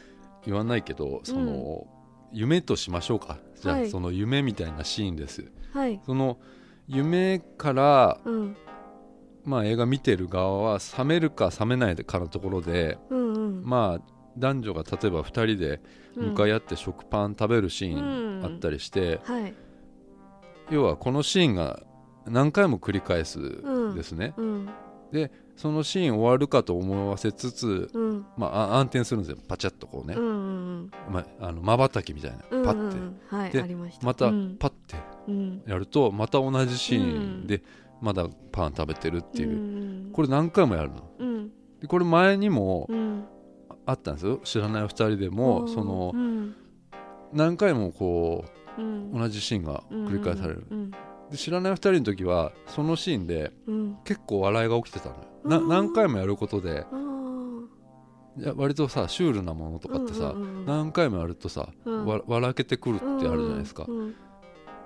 [0.45, 1.87] 言わないけどその、
[2.33, 3.39] 夢としましょうか。
[3.61, 3.91] じゃあ、はい。
[3.91, 5.51] その夢みたいなシーンです。
[5.73, 6.01] はい。
[6.07, 6.39] その
[6.89, 8.57] 夢から、うん。
[9.45, 13.63] まあ、映画見てる側は冷めるか冷めないかのところでうんうん。
[13.65, 15.81] まあ男女が例えば2人で
[16.15, 19.55] 向かい合って食パン食べるシーンあったりして、はい。
[20.71, 21.83] 要はこのシーンが
[22.27, 23.41] 何回も繰り返す
[23.95, 24.69] ですね、うん。
[25.57, 28.27] そのシーン終わるかと思わせつつ、うん。
[28.37, 29.39] まあ、あ暗転するんですよ。
[29.47, 30.15] パチャッとこうね。
[30.15, 30.29] うんう
[30.85, 32.39] んまあの瞬きみたいな。
[32.51, 34.07] うんパッて、うんはいでました。
[34.07, 34.97] パッて
[35.29, 35.63] うん。
[35.67, 37.63] やるとまた同じシーンで
[38.01, 39.53] まだパン食べてるっていう、う
[40.09, 41.11] んこれ何回もやるの？
[41.19, 41.51] うん。
[41.81, 43.25] でこれ前にもうん。
[43.87, 44.41] あったんですよ。
[44.45, 46.55] 知らない2人でもそのうん。
[47.33, 48.45] 何回もこ
[48.79, 49.13] うん。
[49.13, 50.67] う同じシーンが繰り返される。
[50.71, 50.91] うん
[51.31, 53.97] で知らない2人の時はそのシーンでうん。
[54.05, 55.23] 結構笑いが起きてたのよ。
[55.45, 55.69] なうん。
[55.69, 56.85] 何回もやることで。
[58.39, 62.07] いや割とさシュールなものとかってさうんうんうん何回もやるとさうん。
[62.07, 63.85] わ笑けてくるってあるじゃないですか。
[63.89, 64.15] うん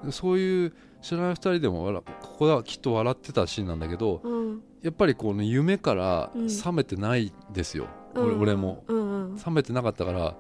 [0.05, 4.61] でそういう知らない2人でも笑ここはきっと笑ってたシーンなんだけどうん。
[4.83, 6.47] やっぱりこの夢からうん。
[6.47, 8.25] 冷めてないですよ、うん。
[8.25, 8.85] 俺俺も。
[8.89, 10.37] うんうん冷めてなかったから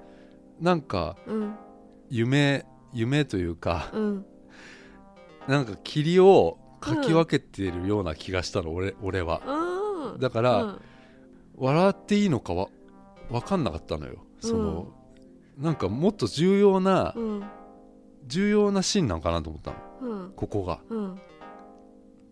[0.60, 1.54] なんかうん。
[2.10, 4.26] 夢夢というかうん
[5.48, 9.40] なんか霧をかき分けてるような気がしたの、俺俺は。
[9.44, 10.20] あー。
[10.20, 10.80] だから、うん。
[11.56, 12.68] 笑っていいのかは
[13.30, 14.24] 分かんなかったのよ。
[14.40, 14.88] その、
[15.58, 17.44] なんかもっと重要な、うん。
[18.26, 19.76] 重要なシーンなのかなと思ったの。
[20.00, 20.32] うん。
[20.34, 20.80] ここが。
[20.88, 21.20] うん。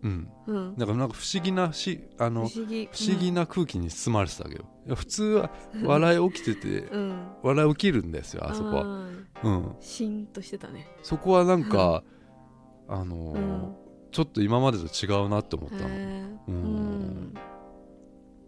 [0.03, 0.29] うん。
[0.47, 0.75] うん。
[0.77, 3.31] なんかなんか不思議なしあの不思議。
[3.31, 5.51] な空気に包まれてたわけど普通は
[5.83, 7.27] 笑い起きてて うん。
[7.41, 8.83] 笑い起きるんですよあそこは。
[8.83, 9.07] は
[9.43, 9.75] うん。
[9.79, 10.87] シーンとしてたね。
[11.01, 12.03] そこはなんか
[12.87, 13.75] あのーうん。
[14.11, 15.85] ちょっと今までと違うなって思ったの。
[15.87, 16.55] ううん。
[16.55, 17.33] ん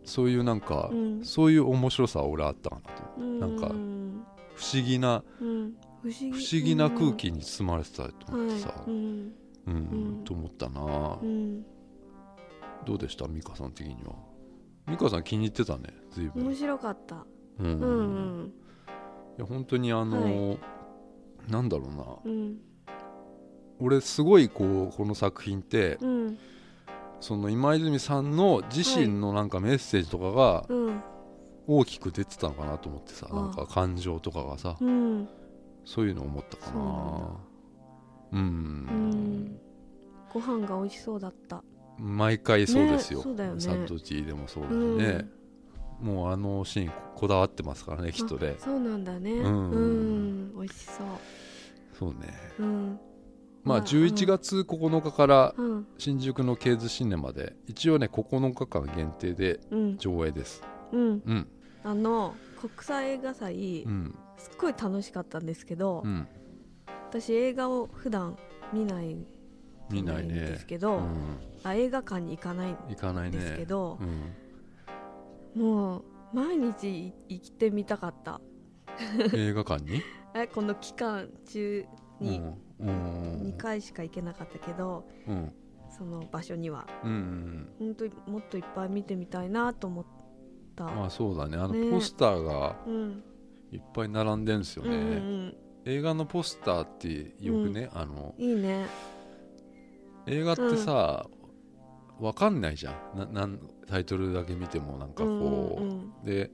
[0.04, 1.26] そういうなんか、うん。
[1.26, 2.82] そういう面白さは俺あったかな
[3.16, 5.74] となんかうん不思議なうん。
[6.04, 6.30] 不思
[6.62, 6.76] 議。
[6.76, 8.92] な空気に包まれてたと思ってさ、はい。
[8.92, 10.22] うん。
[10.24, 11.64] と思ったな、うん。
[12.86, 14.14] どうでした美香さん的には？
[14.88, 15.86] 美香さん気に入ってたね。
[16.12, 16.44] 随分。
[16.46, 17.26] 面白かった。
[17.58, 17.66] うん。
[17.66, 18.54] うんうん。
[19.38, 20.60] いや本当にあのー
[21.50, 22.06] なんだろうな。
[22.24, 22.58] うん
[23.80, 26.38] 俺すごいこうこの作品ってうん。
[27.22, 31.02] その今泉さんの自身のなんかメッセージとかがうん。
[31.68, 35.28] 大きく出てたのかなと思ってさあなんか感情とかがさうん。
[35.84, 37.38] そういうの思ったかな。
[38.34, 38.42] ううん。
[38.42, 39.60] ん。
[40.34, 41.64] ご飯が美味しそうだった。
[41.98, 43.62] 毎回そうですよ、ねよね。
[43.62, 44.98] サントチーでもそうだようん。
[44.98, 45.28] ね、
[46.02, 48.56] もうあのシーンこだわってますからねきっとね。
[48.60, 49.32] そうなんだね。
[49.32, 50.54] ううんん。
[50.56, 51.08] 美味しそう。
[51.98, 52.34] そうね。
[52.60, 53.00] うん
[53.66, 55.88] まあ11月9日からうん。
[55.98, 59.98] 新宿のケーズシネマで一応ね9日間限定でうん。
[59.98, 60.62] 上映です。
[60.92, 61.22] うん。
[61.26, 61.48] うん。
[61.84, 64.16] あの国際映画祭うん。
[64.38, 66.28] すっごい楽しかったんですけどうん。
[67.10, 68.38] 私映画を普段
[68.72, 69.18] 見ない
[69.90, 71.38] 見ないんですけどん。
[71.64, 73.38] あ映画館に行かないん行かないね。
[73.40, 73.98] ですけど
[75.56, 75.62] うん。
[75.62, 78.42] もう毎日行ってみたかった。
[79.34, 80.02] 映画館に？
[80.36, 81.86] えこの期間中
[82.20, 82.42] に
[82.82, 85.54] 2回しか行けなかったけどうん。
[85.98, 86.88] その場所には。
[87.04, 90.06] うんうん本当にもっといっぱい見てみたいなと思っ
[90.76, 91.58] た、まあそうだね。
[91.58, 91.90] あのね。
[91.90, 93.24] ポスターがうん。
[93.72, 95.16] いっぱい並んでるんですようんうんうね
[95.48, 95.56] ん。
[95.86, 98.86] 映画のポスターってよくねあのいいね。
[100.28, 101.28] 映画ってさ
[102.20, 103.18] わかんないじゃん。
[103.18, 105.84] ななんタイトルだけ見てもなんかこう。
[105.84, 106.52] んうんうで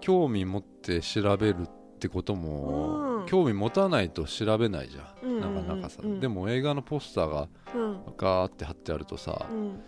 [0.00, 1.66] 興味持って調べる
[2.04, 3.26] ってこともうん。
[3.26, 5.38] 興味持たないと調べないじゃうん。
[5.38, 6.02] んなかなかさ。
[6.02, 8.00] でも映画のポスターがうん。
[8.18, 9.80] ガーって貼ってあるとさうん。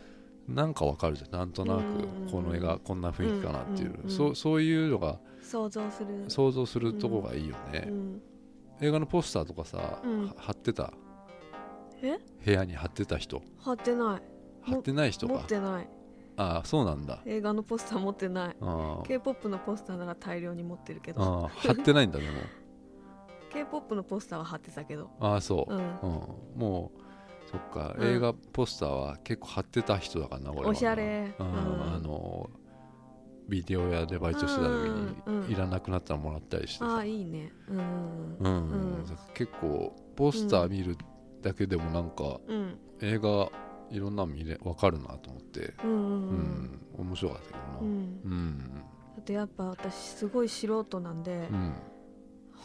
[0.55, 1.31] なんかわかるじゃん。
[1.31, 1.83] なんとなく
[2.31, 6.25] この絵がこんな雰囲気かなっていう、うんそうそういうのが想像する。
[6.29, 8.23] 想像するとこがいいよね、うん。
[8.81, 10.01] 映画のポスターとかさ、
[10.37, 10.93] 貼ってた？
[12.03, 12.19] え？
[12.45, 13.43] 部屋に貼ってた人。
[13.59, 14.23] 貼ってない。
[14.63, 15.89] 貼ってない人持がってない
[16.37, 17.23] ああそうなんだ。
[17.25, 18.57] 映画のポスター持ってない。
[18.61, 21.23] あ k p o p のポスターなら大量に持ってるけあど。
[21.23, 22.33] ああ貼ってないんだでも
[23.53, 25.11] k p o p のポスターは貼ってたけど。
[25.21, 25.79] ああそう、うん。
[25.79, 26.61] うん。
[26.61, 28.07] もうそっか、うん。
[28.07, 31.35] 映画ポスターは結構貼ってた人だからな俺おしゃれ。
[31.39, 31.47] うん。
[31.47, 31.55] うん。
[31.95, 32.51] あの
[33.49, 36.87] ビデオ屋でバイトしてた時にいらなくなったらもらったりしてさ。
[36.87, 37.53] ああいいね。
[37.69, 38.37] うん。
[38.41, 39.05] うん、うん。
[39.05, 40.99] だから結構ポスター見る
[41.43, 42.79] だけでもなんかうん。
[43.01, 43.49] 映画
[43.91, 45.75] いろんなの見れ分かるなと思って。
[45.85, 47.79] うんうん面白かったけどな。
[47.81, 47.87] うん。
[47.87, 48.59] うん。
[48.59, 51.75] だってやっぱ私すごい素人なんでうん。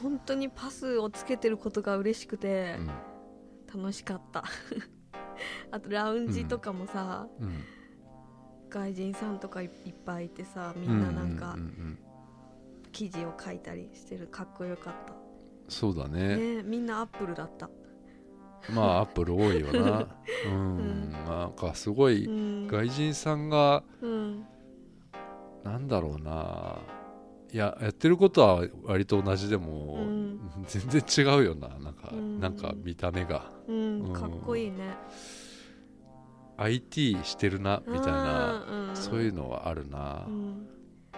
[0.01, 3.81] 本当にパスをつけてることが嬉しくてうん。
[3.81, 4.43] 楽しかった。
[5.71, 7.63] あとラウンジとかもさ、うん。
[8.69, 11.57] 外人さんとかいいっぱいいてさみんななんか
[12.93, 14.27] 記事を書いたりしてる。
[14.27, 14.93] かっこよかっ
[15.71, 16.55] そうだたね。
[16.57, 17.69] ねみんなアップルだった
[18.69, 20.07] まあアップル多いよな。
[20.45, 21.11] うん、うん。
[21.11, 22.67] なんかすごいうん。
[22.67, 24.45] 外人さんがうん。
[25.63, 26.79] なんだろうな。
[27.53, 30.39] いややってることは割と同じでも、うん。
[30.67, 31.67] 全然違うよな。
[31.79, 32.39] なんか、うん。
[32.39, 33.51] なんか見た目が。
[33.67, 34.01] うん。
[34.01, 34.13] うん。
[34.13, 34.95] かっこいいね。
[36.57, 40.25] IT してるなみたいな、うんそういうのはあるな。
[40.27, 40.67] うん。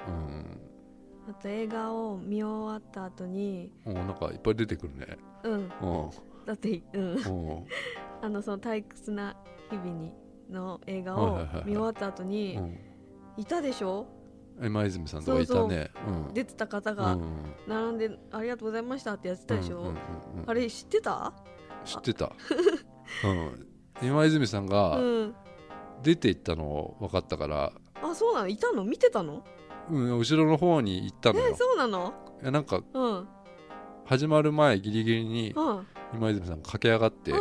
[0.05, 0.59] うん、
[1.29, 5.17] あと映画を見終わった後にもうなんかいっぱい出てくるね。
[5.43, 5.53] うん。
[5.53, 5.69] うん
[6.45, 7.03] だってうん。
[7.15, 7.15] う。
[7.17, 7.65] ん
[8.21, 9.35] あのその退屈な
[9.69, 10.11] 日々に
[10.49, 12.79] の映画を見終わった後にうん。
[13.37, 14.05] いたでしょ？
[14.61, 15.91] 今泉さんとかいたね。
[16.07, 16.33] うん。
[16.33, 17.55] 出てた方うがん。
[17.67, 19.81] 並んでありがとうございましたってやってたでしょ？
[19.89, 19.93] う
[20.45, 21.33] あれ知ってた？
[21.85, 22.31] 知ってた、
[23.27, 23.27] う
[24.05, 25.35] ん、今泉さんがうん。
[26.01, 28.47] 出て行ったの分かったから、あそうなの？
[28.47, 28.83] いたの？
[28.85, 29.43] 見てたの？
[29.89, 32.13] うん、後ろの方に行ったのえよそうなの？
[32.41, 33.27] いやなんかうんうん
[34.05, 37.33] 始まる前ギリギリにあ今泉さんが駆け上がって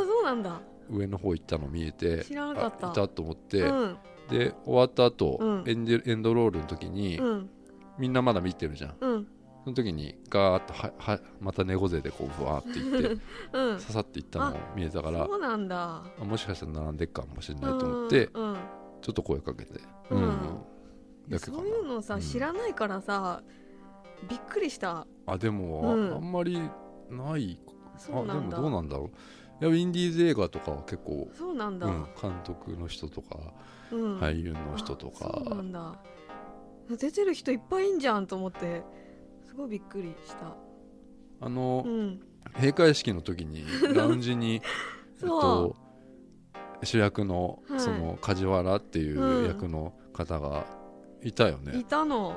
[0.88, 2.88] 上の方行ったの見えて知らなかった。
[2.88, 3.96] あいたと思って、うん。
[4.28, 5.64] で終わった後、うん。
[5.66, 7.50] エンデエンドロールの時に、うん。
[7.98, 8.96] みんなまだ見てるじゃん。
[9.00, 9.26] うん。
[9.64, 13.22] その時にガーッとははまた猫背でこうふわーっていって
[13.52, 13.78] うん。
[13.78, 16.02] 刺さっていったの見えたからそうなんだ。
[16.20, 18.56] あもしかしたら並んでっかもしれないと思って、うんうん
[19.02, 20.28] ちょっと声かけて、うん。
[21.28, 21.58] だけかな。
[21.58, 22.20] そういうのさ、うん。
[22.20, 23.42] 知らないからさ
[24.28, 25.06] びっくりした。
[25.26, 26.12] あでも、うん。
[26.12, 26.60] ああんまり
[27.10, 27.58] ない。
[27.96, 28.56] そうなんだ。
[28.58, 29.08] あでもどうなんだろう。
[29.08, 33.38] いやウィンディーズ映画とかは結構、そうなんだ、うん、監督の人とか
[33.92, 34.18] うん。
[34.18, 35.98] 俳優の人とあそうなかんだ。
[36.90, 38.82] 出てる人いっぱいいんじゃんと思って
[39.46, 40.56] すごいびっくりした。
[41.40, 42.20] あの、うん。
[42.56, 44.60] 閉会式の時に ラウンジにえっ
[45.14, 45.76] そうと
[46.82, 47.80] 主役のはい。
[47.80, 50.66] その梶原っていう役の方が
[51.22, 52.34] いたよね、いたの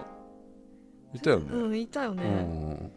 [1.16, 2.92] いたよね、うんいたようね、ん。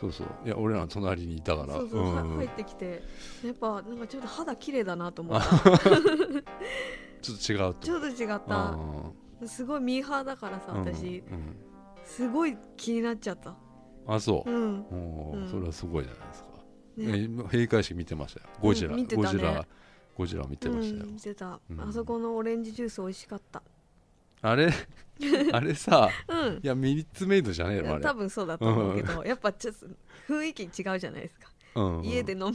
[0.00, 0.26] そうそう。
[0.44, 1.74] いや俺らの隣にいたから。
[1.74, 3.02] そうそう、んは入ってきて。
[3.44, 5.48] やっぱなんかちょっと肌綺麗だなと思った。
[7.22, 7.74] ちょっと違うと。
[7.80, 8.70] ちょっと違った。
[8.70, 9.14] うん
[9.46, 11.56] すごいミーハーだからさうん私、うん。
[12.04, 13.54] すごい気になっちゃった。
[14.06, 14.50] あそう。
[14.50, 14.86] う、ん。
[15.34, 15.48] うん。
[15.48, 16.48] それはすごいじゃないですか、
[16.96, 17.44] ね。
[17.50, 18.46] 閉会式見てましたよ。
[18.60, 19.26] ゴジラ、うん見てたね。
[19.26, 19.66] ゴジラ。
[20.16, 21.80] ゴジラ見てましたよ、うん見てた、うん。
[21.80, 23.62] あそこのオレンジジュース美味しかった。
[24.42, 24.70] あれ？
[25.52, 26.54] あれさうん。
[26.62, 28.02] いやミリッツメイドじゃねえのあれ。
[28.02, 29.86] 多分そうだと思うけど、やっぱちょっと
[30.28, 31.98] 雰囲気違うじゃないですか、うん。
[31.98, 32.54] うん家で飲む。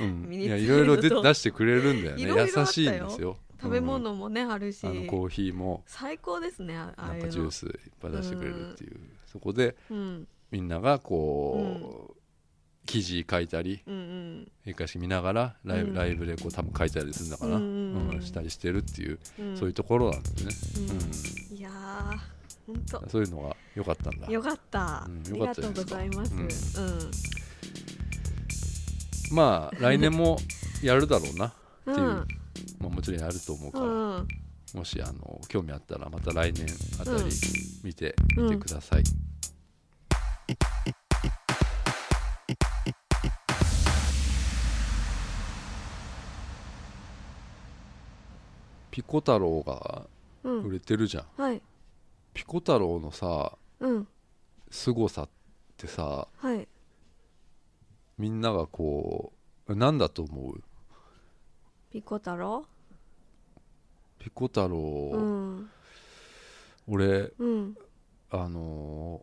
[0.00, 0.22] うん。
[0.28, 1.28] ミ ニいやいろいろでツメイドと。
[1.28, 2.22] 出してくれるんだよね。
[2.56, 3.36] 優しいんですよ。
[3.60, 4.84] 食べ物もね、あるし。
[4.86, 5.82] うんあのコーヒーも。
[5.86, 7.26] 最高ですねああなんあいうの。
[7.26, 10.28] かジュースいっぱい出してくれるっていう、そこでうん。
[10.50, 12.23] みんながこう、
[12.86, 14.52] 記事書いたりうんうん。
[14.64, 15.94] 閉会式見ながらライブ,、うん。
[15.94, 18.22] ライブでこう多分書いたりするんだから、うんうんうん。
[18.22, 19.56] したりしてるっていう、うん。
[19.56, 20.86] そういうところなんですね、
[21.50, 21.56] うん。
[21.56, 22.34] いやー
[22.66, 22.98] ほんと。
[22.98, 24.26] うんそういうのが良かったんだ。
[24.30, 26.34] よかった、うんありがとうよかったですございます、
[26.80, 26.86] うん。
[26.86, 27.10] う
[29.32, 30.38] まあ来年も
[30.82, 31.52] やるだろうなっ
[31.84, 32.00] ていう、 ん。
[32.78, 34.28] まあ、もちろんやると思うから、うんうん。
[34.74, 36.66] もしあの興味あったらまた来年
[37.00, 37.30] あたりうん。
[37.82, 39.02] 見てみてください、
[48.94, 50.06] ピコ太郎が
[50.44, 50.62] うん。
[50.62, 51.60] 売れてるじゃん、はい。
[52.32, 54.06] ピコ太郎のさうん。
[54.70, 55.28] 凄さっ
[55.76, 56.68] てさはい。
[58.18, 59.32] みんながこ
[59.66, 60.62] う何だと思う？
[61.90, 62.64] ピコ太郎？
[64.20, 65.70] ピコ太郎、うん。
[66.86, 67.76] 俺うん。
[68.30, 69.22] あの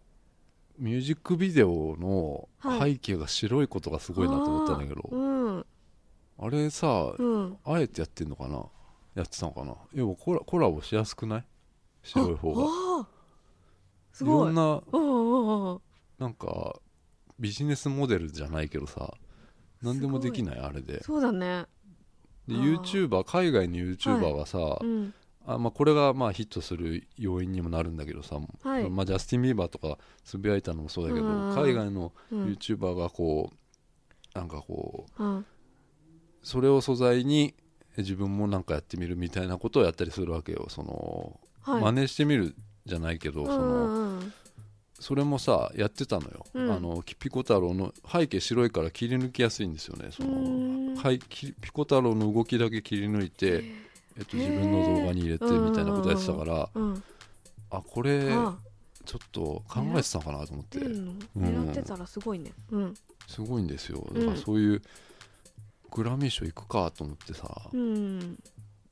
[0.79, 2.95] ーミュージックビデオのはい。
[2.95, 5.65] 背景が白いことがすごいなと思ったんだけど、うん。
[6.39, 7.57] あれさ、うん。
[7.63, 8.65] あえてやってんのかな？
[9.15, 9.76] やってたのかな？
[9.93, 11.45] 要はコラコラボしやすくない？
[12.04, 12.63] 白い方が。
[12.63, 12.65] あ
[13.02, 13.08] あ
[14.12, 14.45] すいごい。
[14.47, 15.82] ろんなうんうんうん
[16.17, 16.76] なんか
[17.39, 19.13] ビジネスモデルじゃないけどさ
[19.82, 21.04] 何でもできないあれで。
[21.04, 21.65] そうだね。
[22.47, 25.13] で YouTuber 海外の YouTuber がさ、うん。
[25.47, 28.89] あまあ、これがまあヒットする要因にもなるんだけどさ、はい。
[28.91, 31.56] まあ、ジャスティン・ビーバーとかつぶやいたのもそうだけど、うん。
[31.56, 32.45] 海外のうん。
[32.45, 35.45] YouTuber がこうなんかこううん。
[36.43, 37.56] それを素材に
[37.97, 40.67] 自分もなんかやってみるみたいなことをやったりするわけよ。
[40.69, 41.82] その、はい。
[41.93, 44.21] 真似してみるじゃないけど、うんその
[45.01, 46.71] それもさやってたのよ、うん。
[46.71, 50.95] あのピコ太郎の背景白いから切り抜きやすいんですよねそのうん。
[50.95, 53.63] はいきピコ太郎の動きだけ切り抜いて、
[54.15, 57.04] えっと、自分の動画に入れてみたいなことやってたから、うん。
[57.71, 58.56] あこれあ
[59.04, 60.80] ちょっと考えてたのかなと思って。
[60.80, 62.51] 狙ってたらすごいね。
[62.69, 62.93] うん。
[63.27, 64.06] すごいんですよ。
[64.08, 64.82] うんだからそういう
[65.91, 68.38] グラミー賞行くかと思ってさ、うん。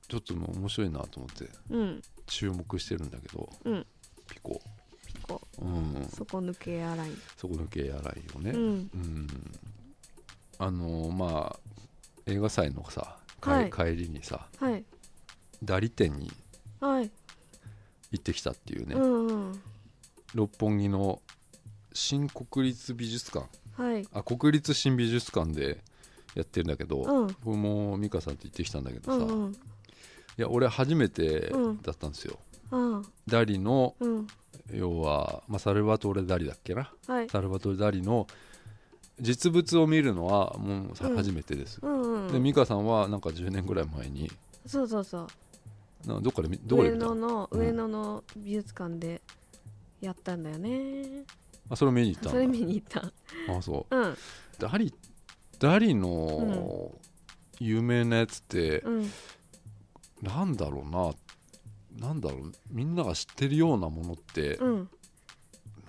[0.08, 2.02] ちょっともう面白いなと思ってうん。
[2.28, 3.86] 注目してるんだけど、うん。
[4.28, 4.62] ピコ、
[5.24, 8.60] こうん、底抜けエアラインそこ抜けやらいよね、うん。
[8.60, 9.28] うん。
[10.58, 11.60] あのまあ
[12.26, 13.72] 映画祭のさ、かはい。
[13.72, 14.84] 帰りにさはい。
[15.64, 16.32] ダリ店に
[16.80, 17.12] はい。
[18.12, 19.62] 行ってきたっていうね、うんうん。
[20.34, 21.22] 六本木の
[21.94, 23.48] 新国立美術館。
[23.74, 24.08] はい。
[24.14, 25.84] あ国立新美術館で
[26.36, 27.28] やってるんだけど、うん。
[27.44, 29.56] 僕も美香さんと行ってきたんだけどさ、いうんうん。
[30.38, 31.82] や俺初めてうん。
[31.82, 32.40] だったんですよ、
[32.72, 33.06] うん。
[33.28, 34.28] ダリのうん。
[34.72, 36.94] 要は、まあ、サルバトーレ・ダリだっけな？
[37.08, 37.30] はい。
[37.30, 38.28] サルバトーレ・ダリの
[39.20, 41.16] 実物を見るのはもうさうん。
[41.18, 44.32] 初めてです、うんうんで美香さんはなんか10年ぐらい前に
[44.68, 45.28] そうそうそう。
[46.08, 47.06] などっかで見どこで上見た？
[47.08, 47.60] 野のうん。
[47.60, 49.22] 上野の美術館で
[50.00, 51.24] やったんだよね。
[51.72, 53.02] あそれを見に行ったそれ見に行った。
[53.52, 53.96] あそう。
[53.98, 54.18] うん。
[54.60, 54.94] ダリ
[55.60, 56.96] ダリの
[57.60, 59.12] 有名なやつって、うん。
[60.22, 62.08] なんだろうな。
[62.08, 62.52] なんだろう。
[62.70, 64.90] みんなが知ってるようなものって、うん。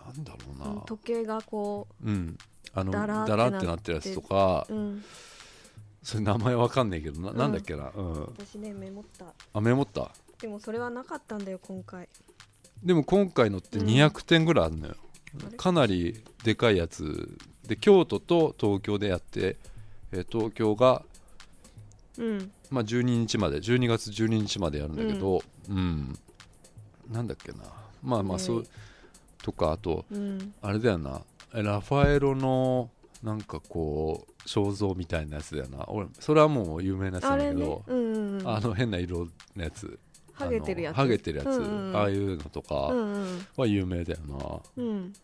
[0.07, 0.71] なんだろうな。
[0.73, 2.37] うん時計がこうん。
[2.73, 5.05] あのだらーってなってるやつとかううん。
[6.03, 7.37] それ名前わかんないけどな,、うん。
[7.37, 9.27] なんだっけな、うん、私ねメモった。
[9.53, 10.11] あメモった？
[10.41, 12.09] でもそれはなかったんだよ今回。
[12.83, 14.95] でも今回のってうん200点ぐらいあるのよ、
[15.57, 17.37] かなりでかいやつ
[17.71, 19.57] で京都と東京でやって、
[20.11, 21.05] えー東京が、
[22.19, 22.51] うん。
[22.69, 26.19] まあ、12日まで12月12日までやるんだけど、うん。
[27.09, 27.59] なんだっけな。
[28.03, 28.69] まあまあそう、ね
[29.41, 30.53] とかあとうん。
[30.61, 31.23] あれだよな。
[31.53, 32.91] ラファエロの
[33.23, 35.85] なんかこう肖像みたいなやつだよな。
[35.87, 38.49] 俺それはもう有名なやつだけど、うんうんうん。
[38.49, 39.97] あの変な色のやつ。
[40.33, 40.97] ハゲてるやつ。
[40.97, 41.97] ハゲてるやつ、うんうん。
[41.97, 43.47] ああいうのとかうんうん。
[43.57, 45.15] は有名だよな、うん。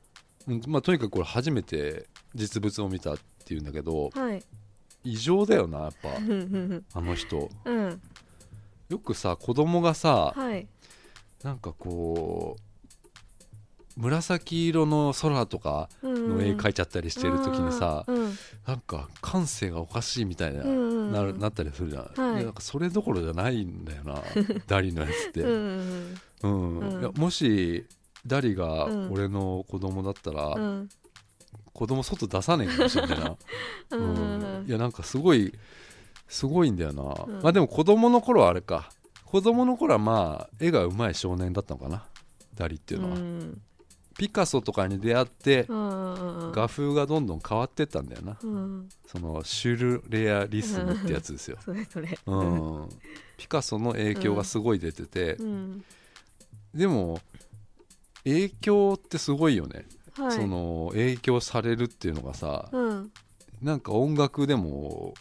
[0.47, 2.07] うんまあ、とにかくこれ初めて
[2.37, 4.43] 実物を見たっていうんだけどはい。
[5.05, 6.17] 異常だよなやっぱ。
[6.19, 7.49] うんうんあの人。
[7.65, 8.01] うん。
[8.89, 10.67] よくさ子供がさはい。
[11.43, 12.63] なんかこう
[13.97, 18.33] 紫色の空とかの絵描いちゃったりしてる時にさ、うん
[18.67, 22.39] なんか感性がおかしいみたいな,、うんうんなるなったりするじゃん、はい。
[22.41, 24.21] でなんかそれどころじゃないんだよな
[24.67, 25.79] ダリのやつって、ううん
[26.43, 26.79] ん。
[26.81, 27.01] うん。
[27.01, 27.87] いやもし
[28.27, 29.13] ダリがうん。
[29.13, 30.89] 俺の子供だったら、うん
[31.77, 33.15] 子供外出さねえかもしれな。
[33.15, 33.37] いな、
[33.91, 34.65] ううん。
[34.65, 35.53] んいやなんかすごい
[36.27, 37.43] すごいんだよな、うん。
[37.43, 38.91] まあでも子供の頃はあれか。
[39.27, 42.07] 子供の頃はまあ絵が上手い少年だったのかな。
[42.55, 43.61] ダリっていうのは、うん。
[44.17, 48.39] ピカソとかに出会ってうん画風がどんどん変わってったんだよな。
[48.43, 48.89] うん。
[49.07, 52.19] そのシュルレアリスムってやつですよ、 それそれ。
[52.25, 52.89] うん、
[53.37, 55.85] ピカソの影響がすごい出てて、うん。
[56.75, 57.21] でも
[58.25, 59.85] 影響ってすごいよね、
[60.17, 60.33] はい。
[60.33, 63.11] その影響されるっていうのがさ、うん。
[63.63, 65.15] なんか音楽でも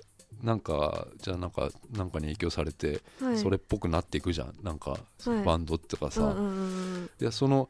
[0.43, 3.37] なんかじゃあなんかなんかに影響されてはい。
[3.37, 4.97] それっぽくなっていくじゃん、なんかは
[5.41, 5.43] い。
[5.43, 6.35] バンドとかさ、
[7.19, 7.69] いやその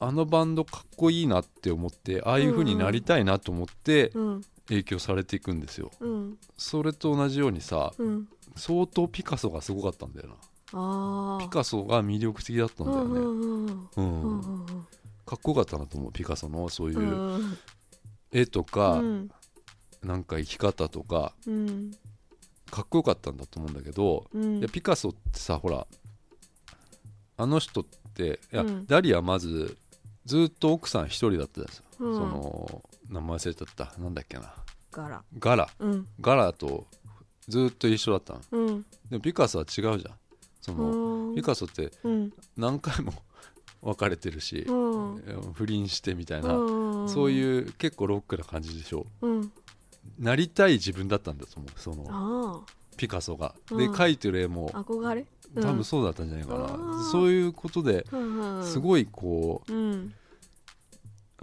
[0.00, 5.90] あのバンドかっこいいなって思ってああいう風になりたいなと思ってうん影響されていくんですよ。
[6.00, 6.38] うん。
[6.56, 8.28] それと同じようにさうん。
[8.56, 10.34] 相当ピカソがすごかったんだよな。
[11.40, 13.72] ピカソが魅力的だったんだよね、
[15.28, 17.58] かっこよかったなと思うピカソのそういう
[18.32, 19.30] 絵とか、うん。
[20.02, 21.90] なんか生き方とかうん。
[22.70, 24.58] かっこよかったんだと思うんだけど、うん。
[24.58, 25.86] いやピカソってさほら
[27.36, 28.86] あの人っていや、うん。
[28.86, 29.76] ダリはまず
[30.24, 32.14] ずっと奥さん一人だったんですよ、うん。
[32.14, 33.92] その名前忘れちゃった。
[34.00, 34.54] なんだっけな。
[34.90, 35.68] 柄ガラ。
[35.78, 36.06] うん。
[36.20, 36.86] ガラと
[37.48, 38.40] ずっと一緒だったの。
[38.52, 38.86] うん。
[39.10, 40.14] でもピカソは違うじゃん。
[40.62, 41.34] その、うん。
[41.34, 42.32] ピカソってうん。
[42.56, 43.12] 何回も
[43.80, 45.52] 別れてるし、うん。
[45.52, 47.08] 不倫してみたいな、うん。
[47.08, 49.28] そういう結構ロックな感じでしょう。
[49.28, 49.52] ん。
[50.18, 52.60] なりたい自分だったんだと思うそのあ
[52.96, 53.78] ピカソが、うん。
[53.78, 55.24] で描いてる絵もあ憧れ？
[55.54, 55.62] うん。
[55.62, 58.04] 多分そうだったんじゃないかな、そういうことで
[58.64, 59.72] すごいこう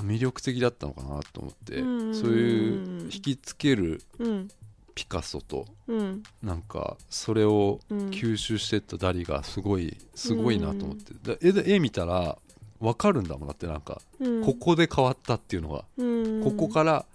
[0.01, 2.15] 魅力的だったのかなと思って、うん。
[2.15, 4.47] そういう引きつけるうん
[4.95, 6.23] ピカソとうん。
[6.41, 8.09] なんかそれをうん。
[8.09, 12.37] 吸収してったダリがすごいすごいなと思って、だ絵で絵見たら
[12.79, 13.47] 分かるんだもん。
[13.47, 14.43] だってなんか、うん。
[14.43, 16.43] ここで変わったっていうのが、うん。
[16.43, 17.05] ここから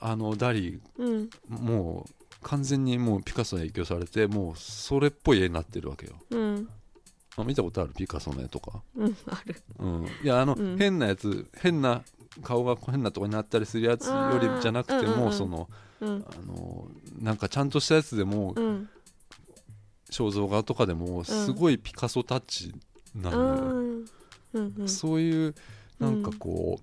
[0.00, 1.30] あのダリうん。
[1.48, 6.14] もう完全にもうピカソに影響されてもうそれっぽい絵になってるわけよ。
[6.30, 6.68] うん。
[7.36, 7.92] あ見たことある？
[7.96, 9.62] ピカソの絵とか、うんある。
[9.78, 10.76] うん、いやあの、うん。
[10.78, 12.02] 変なやつ変な
[12.42, 15.68] 顔が変なとこになったりするやつよりじゃなくてもその
[16.02, 16.24] うん。
[16.28, 16.88] あの
[17.20, 18.88] なんかちゃんとしたやつでもうん。
[20.10, 22.74] 肖像画とかでもすごいピカソタッチ
[23.14, 24.02] なあの
[24.52, 25.54] よ、そういう
[25.98, 26.80] なんかこ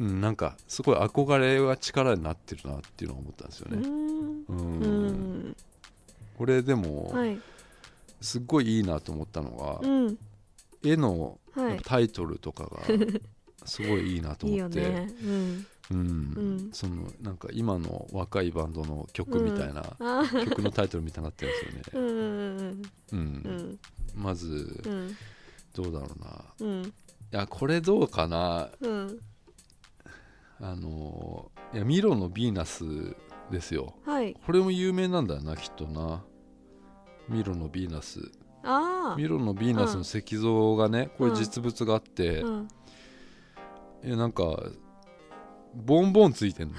[0.00, 3.86] う、うん、なんかすごい憧れが力になってるなっていうのを思ったんですよね。
[4.48, 5.56] うん。
[6.38, 7.38] これでもはい。
[8.22, 10.18] すっごいいいなと思ったのが、うん。
[10.82, 11.80] 絵のはい。
[11.84, 12.80] タイトルとかが
[13.66, 14.82] すごいいいなといい思って。
[14.82, 15.14] よね。
[15.22, 15.98] うんうん。
[15.98, 16.70] うん。
[16.72, 19.82] そのなんか今の若いバンドの曲みたいな、
[20.44, 22.88] 曲のタイトルみたいになってるんですよね。
[23.12, 23.78] うん
[24.14, 25.16] まずうん。
[25.74, 26.44] どうだろうな。
[26.60, 26.84] うん。
[26.84, 26.92] い
[27.32, 28.70] やこれどうかな。
[28.80, 29.18] うん。
[30.60, 32.84] あのいやミロのヴィーナス
[33.50, 33.94] ですよ。
[34.04, 34.34] はい。
[34.46, 36.24] これも有名なんだよなきっとな。
[37.28, 38.20] ミロのヴィーナス。
[38.62, 42.68] あミロのヴィーナスの石像がねこれ実物があって、あうん。
[44.04, 44.70] いやなんか
[45.74, 46.74] ボンボンついてんの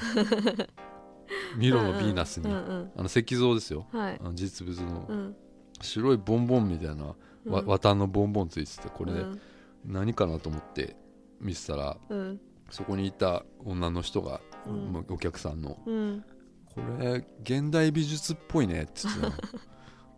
[1.58, 3.88] ミロのヴィーナスに、うんうんあの石像ですよ。
[3.92, 4.20] はい。
[4.20, 5.06] あの実物の。
[5.08, 5.36] うん。
[5.82, 7.16] 白いボンボンみたいな、わ
[7.46, 7.66] うん。
[7.68, 9.42] 綿のボンボンついててこれ、うん。
[9.86, 10.96] 何かなと思って
[11.40, 12.40] 見てたらうん。
[12.70, 14.94] そこにいた女の人が、うん。
[14.94, 16.24] まあお客さんのうん
[16.74, 19.22] 「これ現代美術っぽいね」って言って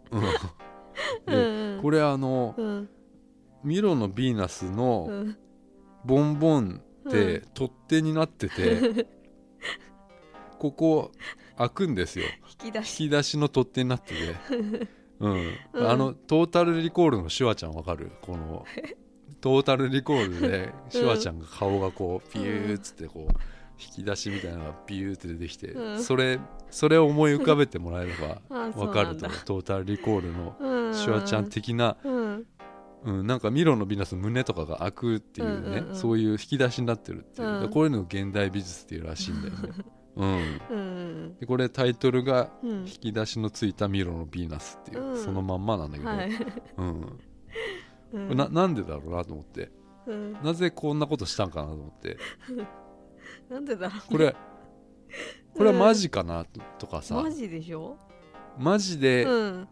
[0.10, 2.90] たの、 これあのうん。
[3.64, 5.38] ミロのヴィーナスうのん。
[6.06, 9.08] ボンボン取っ手になってて、
[10.60, 11.12] ここ
[11.58, 12.26] 開くんですよ。
[12.64, 13.04] 引き出し。
[13.04, 14.36] 引き出しの取っ手になってて、
[15.20, 15.54] うん。
[15.74, 15.90] うん。
[15.90, 18.12] あのトータルリコールのシュワちゃんわかる？
[18.22, 18.66] この
[19.42, 23.34] トータルリコールでシュワちゃんが顔がこうピューっつってこう
[23.80, 26.04] 引き出しみたいなのがピューって出てきて、うん。
[26.04, 26.40] それ
[26.72, 29.40] それを思い浮かべてもらえればわかると思う。
[29.46, 30.94] トータルリコールのうん。
[30.94, 32.27] シュワちゃん的な、うん
[33.04, 35.96] うん、なんかミロのヴィーナスの胸とかが開くっていうね、うんうんうん。
[35.96, 37.62] そういう引き出しになってるっていう、うん。
[37.62, 39.70] でこういうのを現代美術っていうらしいんだよね、
[40.16, 41.36] うん、うん。
[41.40, 42.80] でこれタイトルがうん。
[42.82, 45.24] 引き出しのついたミロのヴィーナスっていう、うん。
[45.24, 46.32] そのまんまなんだけど、はい。
[48.14, 49.72] うん、ななんでだろうなと思って。
[50.08, 50.34] うん。
[50.42, 52.18] なぜこんなことしたんかなと思って。
[53.50, 54.36] なんでだろうこれ
[55.56, 57.98] これはマジかなととかさ、マジでしょ？
[58.58, 59.68] マジでうん。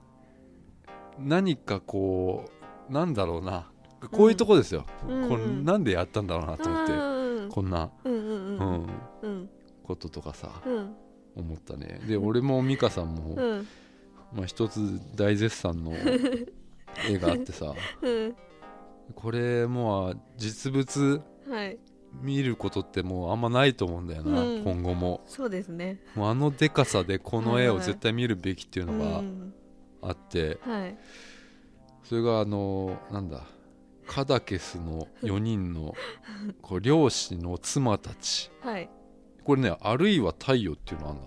[1.18, 2.55] 何かこう
[2.90, 3.70] なんだろうな。
[4.12, 5.30] こういうとこですよ、うん。
[5.30, 7.50] これなんでやったんだろうなと思って、うん。
[7.50, 8.58] こんな、うんうんううん。
[8.58, 8.90] ん、
[9.24, 9.50] うん。
[9.84, 10.96] こととかさうん。
[11.36, 12.02] 思ったね。
[12.08, 13.68] で俺も美香さんも、うん。
[14.34, 15.94] まあ、一つ大絶賛の
[17.10, 17.74] 絵があってさ。
[18.02, 18.36] うん。
[19.16, 21.78] これもう実物はい。
[22.22, 24.64] 見ることってもうあんまないと思うんだよな、うん。
[24.64, 25.22] 今後も。
[25.28, 26.00] そうですね。
[26.16, 29.54] もうあのでかさでこの絵をはい絶対見るべきっていううのがん。
[30.02, 30.98] あって、はい
[32.08, 33.44] それがあのなんだ
[34.06, 35.94] カダケスの4人の
[36.62, 38.52] こう漁師の妻たち。
[38.62, 38.90] はい。
[39.44, 41.22] これね「あるいは太陽」っていうのあんだ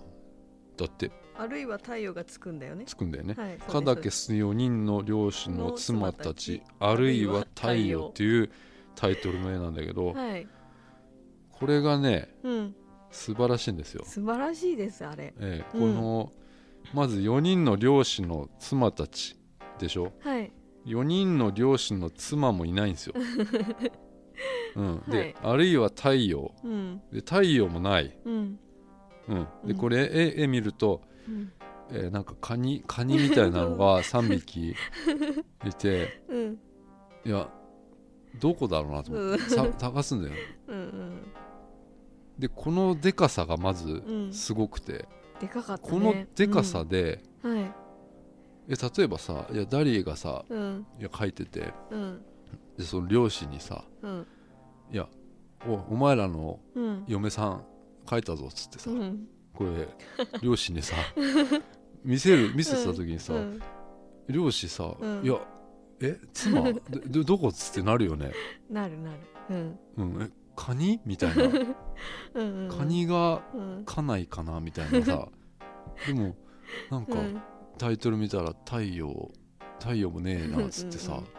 [0.77, 1.11] だって。
[1.37, 2.85] あるいは太陽がつくんだよね。
[2.85, 8.51] つくんだよね、はいカダケス4人の漁師の妻たちあるいは太陽っていう
[8.97, 10.49] タイトルの絵なんだけどはい。
[11.53, 12.75] これがねうん。
[13.11, 15.33] 素晴らしいんですよ、素晴らしいですあれ。
[15.39, 15.95] ええうん。
[15.95, 16.33] この、
[16.93, 19.37] まず4人の漁師の妻たち
[19.79, 20.13] でしょ。
[20.21, 20.53] はい
[20.89, 23.15] 4人の漁師の妻もいないんですよ、
[24.77, 25.35] うん、で、はい。
[25.43, 26.55] あるいは太陽。
[26.65, 27.03] うん。
[27.13, 28.59] で太陽もない、うん。
[29.29, 29.77] うん、でうん。
[29.77, 31.53] これ絵絵見ると、うん。
[31.91, 36.59] えーなんかカニカニみたいなのが 3匹いてうん。
[37.25, 37.51] いや
[38.39, 40.35] どこだろうなと思って、さ探すんだよ。
[40.69, 41.33] うん。
[42.39, 44.33] でこのでかさがまずうん。
[44.33, 45.09] すごくて、
[45.41, 45.91] でかかったね。
[45.91, 47.55] このでかさで、うん。
[47.57, 47.88] はい
[48.69, 50.87] え例えばさいやダリエがさうん。
[50.99, 52.23] いや書いててうん。
[52.77, 54.27] でその漁師にさうん
[54.93, 55.09] 「いや
[55.67, 57.05] おお前らのうん。
[57.07, 57.65] 嫁さん
[58.09, 59.27] 書いたぞ」っつってさ、うん。
[59.55, 59.89] これ
[60.43, 60.95] 漁師にさ
[62.05, 63.61] 見せる見せてた時にさ、うん。
[64.29, 65.25] 漁師さ「うん。
[65.25, 65.35] いや
[66.01, 66.63] え妻？
[66.73, 68.33] どどどこ?」っつってなるよね？
[68.71, 69.19] なるなる。
[69.51, 69.79] うん。
[69.97, 70.23] うん。
[70.23, 71.01] えカニ？
[71.05, 71.45] みたいな。
[72.35, 72.69] うんうん。
[72.69, 73.83] カニがうん。
[73.85, 74.61] 家内かな？
[74.61, 75.29] みたいなさ。
[76.07, 76.37] でも
[76.91, 77.43] なんかうん
[77.79, 79.31] タイトル見たら「太陽
[79.79, 81.15] 太陽もねえなっつってさ。
[81.15, 81.39] うん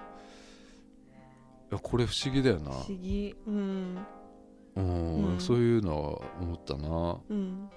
[1.72, 2.72] いやこれ不思議だよな。
[2.72, 3.36] 不思議。
[3.46, 3.98] うん。
[4.76, 5.40] うん、うん。
[5.40, 7.20] そういうのは思ったな。
[7.30, 7.70] うん。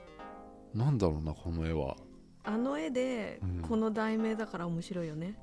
[0.75, 1.97] なんだろうなこの絵は。
[2.45, 3.61] あの絵でうん。
[3.61, 5.39] この題名だから面白いよね。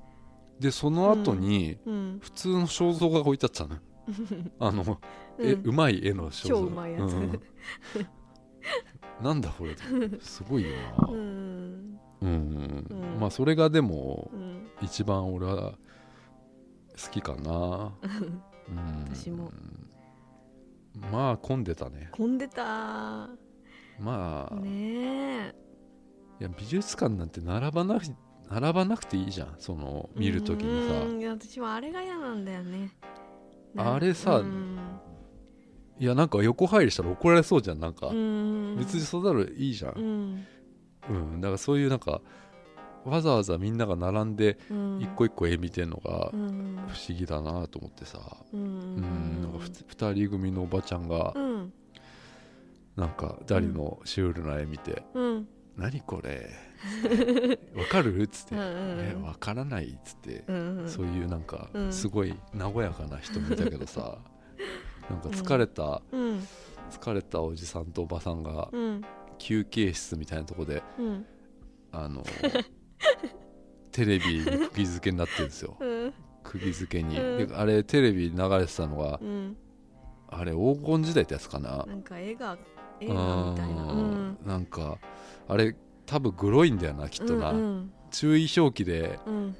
[0.58, 2.18] でその後にうん。
[2.20, 3.76] 普通の肖像画が置いてあったの。
[3.76, 3.80] よ
[4.58, 5.00] あの、
[5.38, 6.54] えうまい絵の肖像。
[6.56, 7.12] 超うまいやつ。
[7.12, 7.40] ん。
[9.22, 9.76] なんだこれ
[10.20, 11.08] すごいよな
[12.22, 12.28] うん。
[12.28, 13.20] うん、うん。
[13.20, 14.66] まあそれがでもうん。
[14.82, 15.72] 一番俺は
[17.02, 17.92] 好きかな、
[18.68, 19.50] うん、私も
[20.94, 22.08] まあ混んでたね。
[22.12, 23.28] 混んでた。
[23.98, 25.54] まあ、ねえ。
[26.40, 28.04] いや美術館なんて並ばなく
[28.50, 29.54] 並ばなくていいじゃん。
[29.58, 31.02] その見るときにさ。
[31.02, 31.20] うん。
[31.20, 32.96] いや私はあれが嫌なんだよね。
[33.76, 34.78] あれさうん。
[35.98, 37.80] いやなんか横入りしたら怒られそうじゃん。
[37.80, 38.76] なんか、うん。
[38.78, 40.46] 別にそうなるいいじゃうんん
[41.08, 42.20] うんだからそういうなんか
[43.04, 45.00] わざわざみんなが並んでうん。
[45.00, 46.76] 一個一個絵見てんのがうん。
[46.88, 48.18] 不思議だなと思ってさ。
[48.52, 51.72] ううんんなんかふ二人組のおばちゃんがうん。
[52.96, 55.48] なんかダリのシュールな絵見てうん
[55.78, 56.50] 「何これ？
[57.74, 58.68] わかる?」っつって「うんうん。
[59.00, 61.92] えわからない」っつってうんそういうなんかうん。
[61.92, 64.18] すごい和やかな人もいたけどさ
[65.08, 66.40] なんか疲れたうん。
[66.90, 69.02] 疲れたおじさんとおばさんがうん
[69.40, 71.26] 休憩室みたいなとこでうん。
[71.92, 72.22] あの
[73.90, 75.76] テレビに釘付けになってるんですよ。
[75.80, 76.14] うん。
[76.44, 77.48] 釘付けに、うん。
[77.48, 79.56] であれテレビ流れてたのがうん。
[80.28, 81.84] あれ黄金時代ってやつかな？
[81.86, 82.56] なんか絵が
[83.00, 83.82] 映画みたいな。
[83.92, 84.02] ううん。
[84.30, 84.98] んなんか
[85.48, 85.74] あれ
[86.06, 89.56] 多分グロいんだよなきっとな、うん注意表記でうん。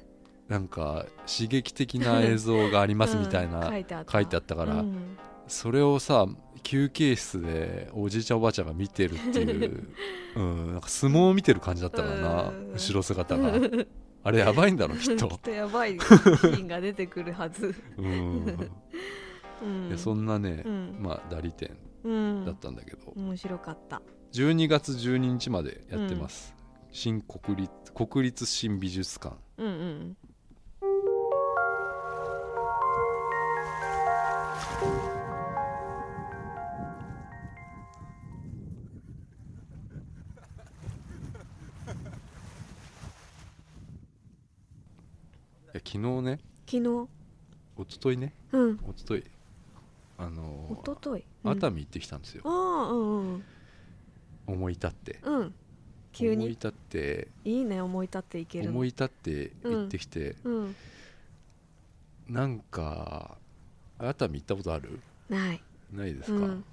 [0.47, 3.51] なんか刺激的な映像がありますみたいうん。
[3.51, 4.11] な書いてあった。
[4.13, 5.17] 書いてあったから、うん
[5.51, 6.27] それをさ
[6.63, 9.87] 休憩室でおじいちゃんおばあちゃんが見てるっていう、
[10.37, 12.71] うん、なんか相撲を見てる感じだったからな、うん。
[12.73, 13.59] 後ろ姿が。
[14.23, 15.27] あれやばいんだろ きっと。
[15.27, 15.99] きっ、とやばい。
[15.99, 17.75] シーンが出てくるはず。
[17.97, 18.07] う
[19.67, 20.97] ん、そんなね、うん。
[21.01, 22.45] まあ代理店うん。
[22.45, 24.01] だったんだけど、面白かった。
[24.31, 26.55] 12月12日までやってます、
[26.91, 29.35] 新国立国立新美術館
[45.73, 46.39] や昨日ね。
[46.65, 47.07] 昨日。
[47.77, 48.33] 一昨日ね。
[48.51, 48.75] うん。
[48.75, 49.23] 一昨日
[50.17, 52.49] あの一昨日熱海行ってきたんですよ、あ
[52.89, 53.43] あうんうん。
[54.45, 55.19] 思い立って。
[55.23, 55.53] うん。
[56.11, 56.45] 急に。
[56.45, 57.27] 思い立って。
[57.43, 58.71] いいね思い立っていけるの。
[58.71, 60.75] 思い立って行ってきて、うん。
[62.27, 63.37] なんか
[63.97, 64.99] 熱海行ったことある？
[65.29, 65.63] ない。
[65.91, 66.65] ないですか、うん。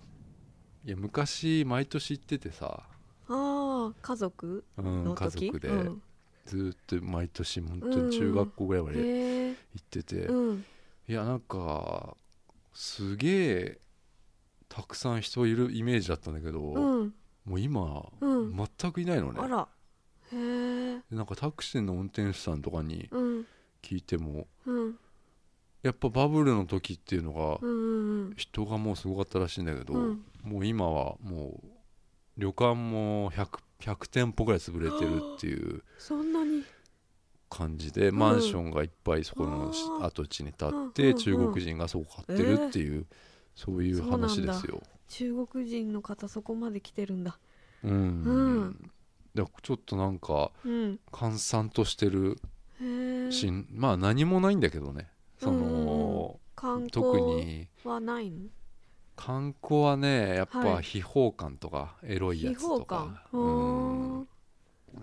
[0.85, 2.83] いや昔毎年行っててさ、
[3.29, 4.65] ああ家族？
[4.77, 5.47] うん、の時？
[5.47, 5.69] 家族で。
[5.69, 6.03] うん
[6.49, 10.65] ずーっと毎年本当うんに中学校ぐらいまで行ってて、うん。
[11.07, 12.17] いやなんか
[12.73, 13.79] すげえ
[14.69, 17.15] たくさん人いるイメージだったんだけど、うん。
[17.45, 18.69] もう今、うん。
[18.81, 19.41] 全くいないのね。
[19.41, 19.69] あ
[21.11, 23.47] なんかタクシーの運転手さんとかにうん。
[23.83, 24.99] 聞いてもうん。
[25.83, 30.25] やっぱバブルの時っていうのが人がもうすごかったらしいんだけど、うん。
[30.43, 31.69] もう今はもう
[32.37, 36.65] 旅館も 100, 100店舗ぐらい潰れてるっていうそんなに？
[37.51, 39.73] 感じで、マンションがいっぱいそこの
[40.03, 43.07] 跡地に建って、うん中国人がそこ買ってるっていう、
[43.55, 44.83] そういう話ですよ。
[45.09, 47.39] 中国人の方そこまで来てるんだ。
[47.83, 47.91] うん。
[47.93, 47.95] う
[48.65, 48.91] ん。
[49.35, 51.01] でちょっとなんかうん。
[51.11, 52.39] 閑散としてる
[53.31, 55.09] し、まあ何もないんだけどね。
[55.39, 56.39] その、
[56.91, 58.41] 特にはないの？
[59.19, 60.83] 観光はねやっぱはい。
[60.83, 63.13] 秘宝館とかエロいや秘つと宝館。
[63.15, 64.29] か、ううんん。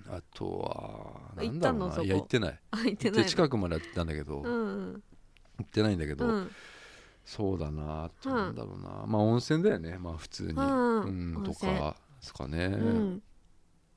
[0.10, 1.92] あとは行なんだろうな。
[1.92, 2.06] ったのそこ。
[2.06, 2.60] いや行ってない。
[2.72, 3.24] あ行ってないの？
[3.24, 5.04] で近くまで行ったんだけど、う行ん。
[5.64, 6.56] ってないんだけど、うん。
[7.26, 8.06] そうだな。
[8.06, 9.98] あとうんなんだろうな、まあ温泉だよね。
[9.98, 11.02] まあ普通に、うん。
[11.04, 12.66] うんとかですかね。
[12.66, 13.24] ううん、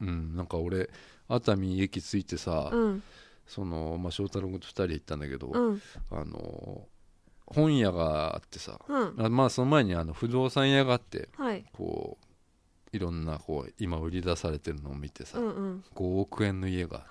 [0.04, 0.90] んなんか俺
[1.28, 3.02] 熱海駅着いてさ、うん。
[3.46, 5.82] そのまあ翔太郎君と2人で行ったんだけど、うん。
[6.10, 6.88] あの
[7.54, 9.14] 本屋があってさ、うん。
[9.18, 11.64] あまあその前にあの不動産屋があってはい。
[11.72, 15.84] こういろんなこう今売り出されてるのを見てさ、うんうん。
[15.94, 17.06] 5億円の家が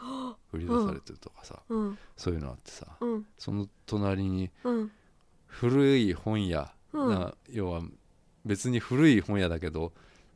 [0.51, 1.97] 売り出されてるとかさ、うん。
[2.15, 3.25] そういうのあってさうん。
[3.37, 4.91] その隣にうん。
[5.45, 7.09] 古い本屋、うん。
[7.09, 7.81] な要は
[8.45, 9.93] 別に古い本屋だけど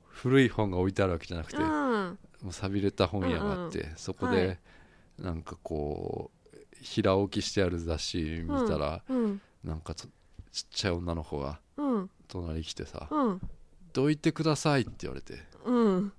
[0.07, 2.17] 古い本が置いてあるわけじゃなくて、うん。
[2.41, 4.59] もう寂れた本屋があって、そこで、
[5.17, 10.07] なんかこう平置きしてある雑誌見たら、うんなんかち
[10.51, 12.09] ちっちゃい女の子がうん。
[12.27, 13.41] 隣来てさうん
[13.93, 15.39] 「どいてください」って言われて。
[15.65, 16.13] うん。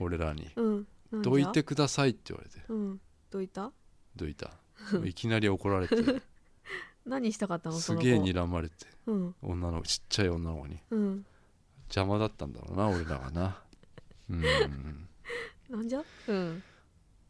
[0.00, 0.50] 俺らに。
[0.56, 0.86] うん
[1.22, 2.60] 「どいてください」って言われて。
[2.68, 3.00] うん。
[3.30, 3.70] どいた？
[4.16, 4.50] どいた。
[5.04, 5.96] いきなり怒られて。
[7.04, 8.04] 何したかったのそすの子？
[8.04, 8.86] げえ睨まれて。
[9.06, 9.34] うん。
[9.42, 10.80] 女の子ちっちゃい女の子に。
[10.90, 11.26] うん。
[11.88, 13.62] 邪魔だったんだろうな俺らがな。
[14.30, 15.08] うん。
[15.68, 16.02] なんじゃ？
[16.28, 16.62] うん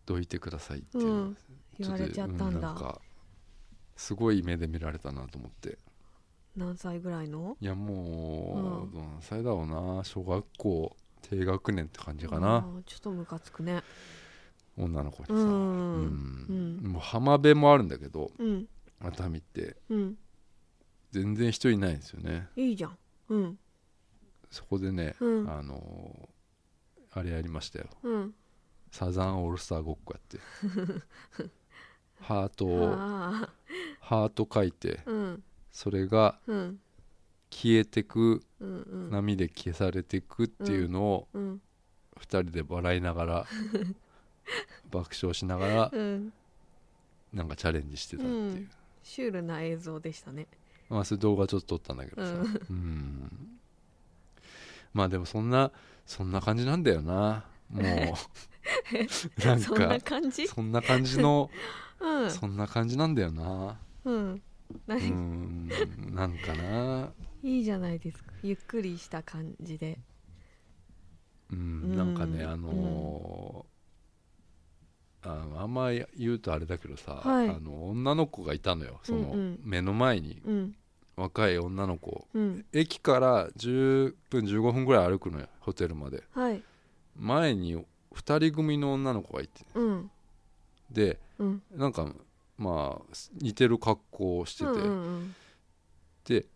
[0.07, 1.37] どいてくださいっていう、うん。
[1.79, 3.01] 言われちゃったうんだ、なんか
[3.97, 5.79] すごい目で見られたなと思って。
[6.57, 7.57] 何歳ぐらいの？
[7.61, 10.05] いやもう、何歳だろうな。
[10.05, 13.83] 小学校低学年って感じかあなーちょっとムカつくね。
[14.77, 16.81] 女の子にさ、うん。
[16.83, 18.67] もう浜辺もあるんだけどうん。
[19.01, 19.77] 熱海って。
[19.89, 20.19] うん。
[21.13, 22.49] 全然人いないんですよね。
[22.57, 22.99] いいじゃん。
[23.29, 23.59] うん。
[24.51, 25.51] そこでね、うん。
[25.51, 26.29] あのー
[27.17, 27.87] あれやりましたよ。
[28.03, 28.35] うん。
[28.91, 30.39] サザンオールスターごっこやって。
[32.21, 33.49] ハートをあ
[34.05, 35.43] ハート書いてあうん。
[35.73, 36.79] それがうん。
[37.51, 39.11] 消えてくうんうん。
[39.11, 41.61] 波で消されていくっていうのをうん。
[42.19, 43.47] 2人で笑いながら
[44.91, 46.33] 爆笑しながらうん。
[47.33, 48.71] なんかチャレンジしてたっていう、うん。
[49.03, 50.47] シュールな映像でしたね。
[50.89, 52.33] まあそれ動画ちょっと撮ったんだけどさ。
[52.33, 52.61] うん。
[52.71, 53.59] うん。
[54.93, 55.73] まあでもそんな
[56.07, 57.45] そんな感じなんだよな。
[57.71, 57.85] もう。
[59.45, 60.47] なんそんなか感じ？
[60.47, 61.51] そんな感じの
[62.01, 62.31] うん。
[62.31, 64.33] そんな感じなんだよなうん。
[64.35, 64.43] う
[64.87, 65.69] 何ん。
[66.15, 67.13] なんかな。
[67.43, 68.33] いいじゃないですか。
[68.43, 69.99] ゆっくりした感じで。
[71.53, 71.97] うん。
[71.97, 72.51] なんかねうん。
[72.51, 73.75] あのー
[75.27, 77.49] あのあんま言うとあれだけどさ、はい。
[77.49, 79.01] あの女の子がいたのよ。
[79.05, 79.61] そのうんうん。
[79.63, 80.41] 目の前に。
[80.45, 80.77] うん。
[81.17, 82.27] 若い女の子。
[82.35, 82.65] うん。
[82.73, 86.25] 駅から10分15分ぐらい歩くのよホテルまで。
[86.33, 86.63] はい。
[87.17, 87.77] 前に
[88.15, 89.65] 2人組の女の子がいて。
[89.75, 90.11] うん。
[90.91, 91.63] でうん。
[91.75, 92.13] なんか
[92.59, 94.87] まあ似てる格好をしてて、うんう
[95.19, 95.35] ん
[96.25, 96.47] で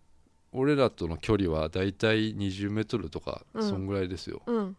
[0.51, 3.69] 俺らとの距離はだいたい20メートルとか、うん。
[3.69, 4.41] そんぐらいですよ。
[4.47, 4.77] うん。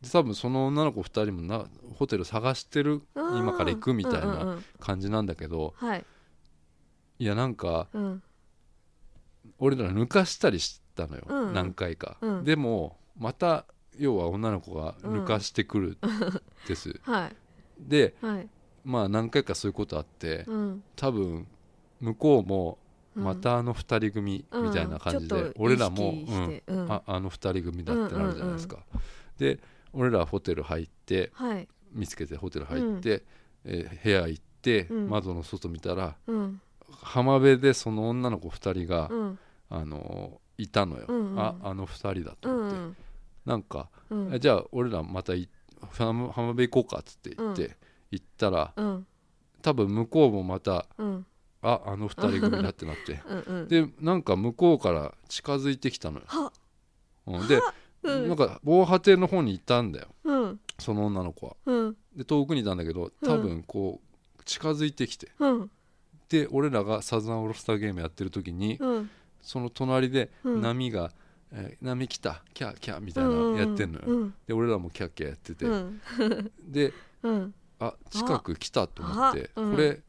[0.00, 1.64] で多分その女の子2人もな
[1.96, 3.38] ホテル探してるうん。
[3.38, 4.64] 今から行くみたいうんうんうなん。
[4.78, 6.04] 感じなんだけどはい。
[7.18, 8.22] いやなんかうん。
[9.58, 11.52] 俺ら抜かしたりしたのよ、うん。
[11.52, 12.44] 何回か、うん。
[12.44, 13.64] でもまた
[13.98, 15.98] 要は女の子が抜かしてくる
[16.68, 17.36] です、 はい。
[17.80, 18.48] ではい
[18.84, 20.82] まあ何回かそういうことあってうん。
[20.96, 21.46] 多分
[22.00, 22.78] 向こうも
[23.16, 23.24] うん。
[23.24, 26.14] またあの2人組みたいな感じで、うん俺らも、
[26.88, 28.78] ああの2人組だってなるじゃないですか、
[29.38, 29.58] で
[29.92, 31.68] 俺らホテル入ってはい。
[31.92, 33.24] 見つけてホテル入って、
[33.64, 35.08] えー部屋行って、うん。
[35.08, 36.60] 窓の外見たらうん。
[37.02, 39.38] 浜辺でその女の子2人が、うん。
[39.70, 41.40] あのーいたのよ、うんうん。
[41.40, 42.96] ああの2人だとう思って、ん
[43.46, 44.34] なんか、うん。
[44.34, 45.48] えじゃあ俺らまたい
[45.92, 47.74] 浜浜辺行こうかっつって言って、うん
[48.10, 49.06] 行ったらうん。
[49.60, 51.26] 多分向こうもまたうん。
[51.60, 53.20] ああの2人組だってなって。
[53.28, 53.68] うんうん。
[53.68, 56.52] でなんか向こうから近づいてきたのよ、は
[57.26, 57.48] うん。
[57.48, 57.60] で、
[58.02, 58.28] うん。
[58.28, 60.08] なんか防波堤の方にいたんだよ。
[60.24, 60.60] うん。
[60.78, 61.56] その女の子は。
[61.66, 61.96] うん。
[62.16, 64.00] で遠くにいたんだけど多分こ
[64.38, 65.32] う近づいてきて。
[65.38, 65.70] うん。
[66.28, 69.10] で俺らがサザンオールスターゲームやってる時にうん。
[69.42, 70.60] その隣でうん。
[70.60, 71.12] 波が、
[71.50, 72.42] えー波来た。
[72.54, 74.34] キャーキャーみたいなのやってんのよ、うん。
[74.46, 76.00] で俺らもキャーキャーやってて、うん。
[76.60, 76.92] で
[77.24, 80.00] うんあ近く来たと思ってこれ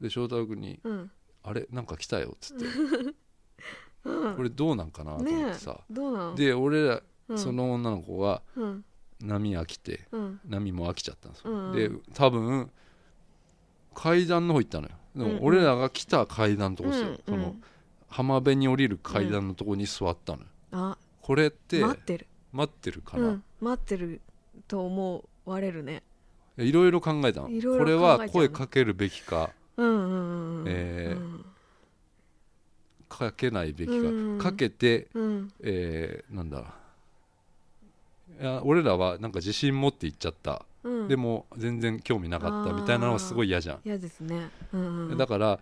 [0.00, 1.10] で翔太君にうん
[1.42, 1.66] 「あれ？
[1.70, 2.64] なんか来たよ」っつって。
[4.04, 4.36] うん。
[4.36, 7.38] これどうなんかなと思ってさ、どうなので俺らうん。
[7.38, 8.84] その女の子がうん。
[9.20, 10.40] 波飽きてうん。
[10.44, 12.70] 波も飽きちゃったんですよ、うんで多分
[13.94, 14.94] 階段の方行ったのよ。
[15.16, 17.20] でも俺らが来た階段のとこですよ、うん。
[17.26, 17.56] その
[18.08, 22.26] 浜辺に降りる階段のとこに座ったのよ、あこれって待ってる。
[22.52, 24.20] 待ってるかな、うん待ってる
[24.68, 26.02] と思われるね
[26.58, 27.48] いろいろ考えたの。
[27.48, 29.50] これは声かけるべきか。
[29.76, 31.44] えーうん
[33.08, 34.38] かけないべきか、うん。
[34.38, 35.52] かけて、うん。
[35.62, 36.74] えーなんだ。
[38.40, 41.08] いや俺らはなんか自信持って行っちゃった、うん。
[41.08, 42.72] でも全然興味なかった。
[42.72, 44.50] みたいなのがすごい嫌じゃん、嫌ですね。
[44.72, 45.18] うんうん。
[45.18, 45.58] だから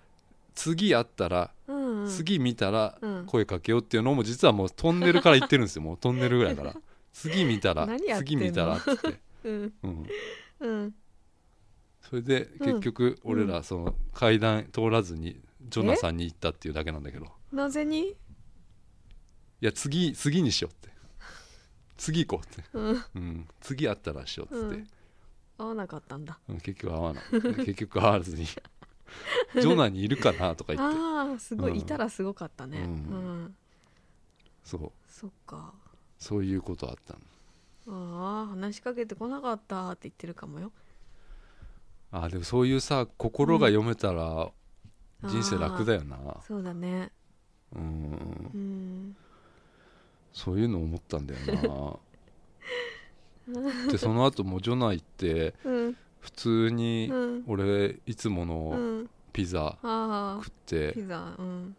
[0.55, 2.11] 次会ったら、うんうん。
[2.11, 3.25] 次見たらうん。
[3.27, 5.83] 声かけようっていうのも実はもうトンネルから言ってるんですよ。
[5.83, 6.75] もうトンネルぐらいから。
[7.13, 7.89] 次見たら
[8.19, 9.73] 次見たらっつって、 うん。
[9.85, 10.07] うん、
[10.61, 10.95] うん。
[12.03, 17.27] それで結局俺らその階段通らずにジョナサンに行ったっていうだけなんだけど。
[17.53, 18.09] なぜに？
[18.09, 18.17] い
[19.61, 20.95] や次次にしようって。
[21.97, 23.05] 次行こうって、うん。
[23.15, 24.89] うん、次会ったらしようっつって、うん。
[25.59, 26.39] 合わなかったんだ。
[26.49, 27.25] うん結局会わない。
[27.65, 28.47] 結局会わずに。
[29.55, 30.97] ジョナにいるかなとか言って。
[30.99, 31.77] ああすごうん。
[31.77, 32.79] いいたらすごかったね。
[32.81, 33.57] ううんん。
[34.63, 34.93] そう。
[35.09, 35.75] そっか。
[36.19, 37.21] そういうことあったの
[37.89, 40.73] ああ話しかけてこなかったって言ってるかもよ。
[42.11, 44.51] あーでもそういうさ心が読めたら
[45.25, 46.19] 人生楽だよな。
[46.47, 47.11] そうだね。
[47.75, 48.55] うん。
[48.55, 49.17] うん。
[50.33, 51.97] そういうの思ったんだよな。
[53.93, 55.97] でその後もジョナ行ってうん。
[56.21, 57.45] 普通にうん。
[57.47, 59.11] 俺いつもうのん。
[59.33, 61.77] ピザあ食ってあピザうん。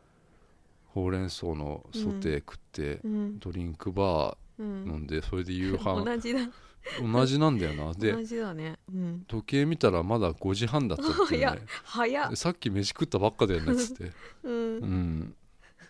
[0.93, 3.39] ほうれん草のソテー食ってうん。
[3.39, 4.85] ドリンクバうー飲ん。
[5.03, 5.83] んでそれで夕飯。
[6.03, 6.39] 同じだ。
[7.01, 7.93] 同じなんだよな。
[7.93, 8.79] で同じだね。
[8.93, 9.23] うん。
[9.27, 11.61] 時計見たらまだ5時半だったっていうね。
[11.83, 14.13] 早さっき飯食ったばっかだよねっつって。
[14.43, 14.53] うん。
[14.53, 15.35] うん。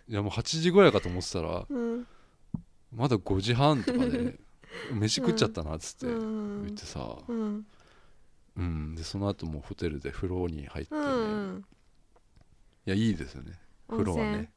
[0.08, 2.06] いやもう8時ぐらいかと思ってたらうん。
[2.92, 4.38] まだ5時半とかで
[4.92, 6.64] 飯食っちゃったなっつってうん。
[6.66, 7.18] 言ってさ。
[7.28, 7.66] うん。
[8.56, 8.94] うん。
[8.96, 11.64] でその後もうホテルで風呂に入ってうねん。
[12.86, 13.52] いやいいですよね。
[13.88, 14.52] 風呂は温ね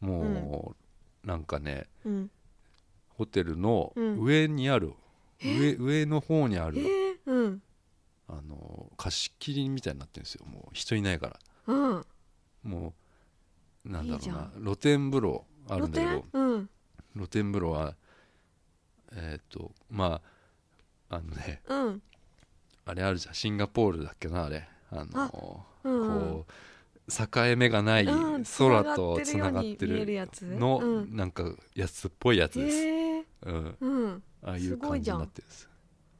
[0.00, 0.76] も
[1.24, 2.30] うなんかねうん
[3.18, 4.20] ホテルのうん。
[4.20, 4.94] 上にある
[5.44, 6.86] 上上の方にあえるー
[7.26, 7.62] うん。
[8.28, 10.46] あの貸し切りみたいになってるんですよ。
[10.46, 11.38] もう人いないから。
[11.66, 12.06] うん。
[12.62, 12.94] も
[13.84, 14.34] うなんだろうな。
[14.42, 14.62] ん。
[14.62, 16.24] 露天風呂あるんだけど。
[17.16, 17.52] 露天？
[17.52, 17.96] 風呂は
[19.12, 20.20] えっ、とま
[21.10, 22.02] ああのねうん。
[22.84, 23.34] あれあるじゃん。
[23.34, 24.68] シンガポールだっけなあれ。
[24.90, 26.52] あのうんこう
[27.10, 28.44] 境目がないうん。
[28.44, 30.06] 空とつながってる
[30.42, 31.16] のうん。
[31.16, 31.42] なんか
[31.74, 33.07] やつっぽいやつです、えー
[33.42, 34.22] うん、うん。
[34.42, 35.68] ああいう感じになってるんです。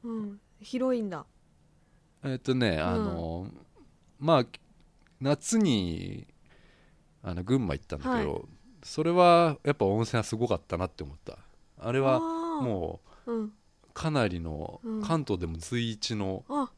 [0.03, 0.39] うん。
[0.61, 1.25] 広いんだ。
[2.23, 3.47] えっ、とねあの、
[4.19, 4.45] まあ
[5.21, 6.27] 夏に
[7.23, 8.47] あの群馬行ったんだけど、
[8.83, 11.37] それはやっぱ温泉はすごかったなって思った。
[11.81, 12.19] あれは
[12.61, 13.53] もうううん。
[13.93, 15.01] かなりのうん。
[15.01, 16.69] 関東でも随一のあ。